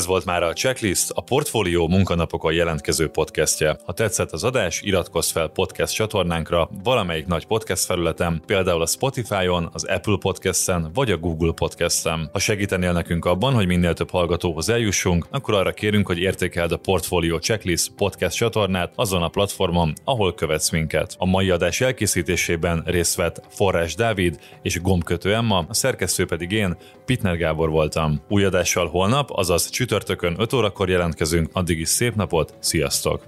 Ez 0.00 0.06
volt 0.06 0.24
már 0.24 0.42
a 0.42 0.52
Checklist, 0.52 1.10
a 1.14 1.20
Portfólió 1.20 1.88
munkanapokon 1.88 2.52
jelentkező 2.52 3.08
podcastje. 3.08 3.76
Ha 3.84 3.92
tetszett 3.92 4.30
az 4.30 4.44
adás, 4.44 4.82
iratkozz 4.82 5.30
fel 5.30 5.48
podcast 5.48 5.94
csatornánkra 5.94 6.70
valamelyik 6.82 7.26
nagy 7.26 7.46
podcast 7.46 7.84
felületen, 7.84 8.42
például 8.46 8.82
a 8.82 8.86
Spotify-on, 8.86 9.68
az 9.72 9.84
Apple 9.84 10.16
Podcast-en 10.20 10.90
vagy 10.94 11.10
a 11.10 11.16
Google 11.16 11.52
Podcast-en. 11.52 12.28
Ha 12.32 12.38
segítenél 12.38 12.92
nekünk 12.92 13.24
abban, 13.24 13.54
hogy 13.54 13.66
minél 13.66 13.94
több 13.94 14.10
hallgatóhoz 14.10 14.68
eljussunk, 14.68 15.26
akkor 15.30 15.54
arra 15.54 15.72
kérünk, 15.72 16.06
hogy 16.06 16.18
értékeld 16.18 16.72
a 16.72 16.76
Portfolio 16.76 17.38
Checklist 17.38 17.92
podcast 17.96 18.36
csatornát 18.36 18.92
azon 18.94 19.22
a 19.22 19.28
platformon, 19.28 19.92
ahol 20.04 20.34
követsz 20.34 20.70
minket. 20.70 21.14
A 21.18 21.26
mai 21.26 21.50
adás 21.50 21.80
elkészítésében 21.80 22.82
részt 22.86 23.16
vett 23.16 23.42
Forrás 23.48 23.94
Dávid 23.94 24.38
és 24.62 24.80
Gombkötő 24.80 25.34
Emma, 25.34 25.64
a 25.68 25.74
szerkesztő 25.74 26.26
pedig 26.26 26.50
én, 26.50 26.76
Pitner 27.04 27.36
Gábor 27.36 27.70
voltam. 27.70 28.20
Új 28.28 28.44
adással 28.44 28.88
holnap, 28.88 29.30
azaz 29.30 29.68
csütörtökön 29.90 30.40
5 30.40 30.52
órakor 30.52 30.88
jelentkezünk, 30.88 31.48
addig 31.52 31.80
is 31.80 31.88
szép 31.88 32.14
napot, 32.14 32.54
sziasztok! 32.58 33.22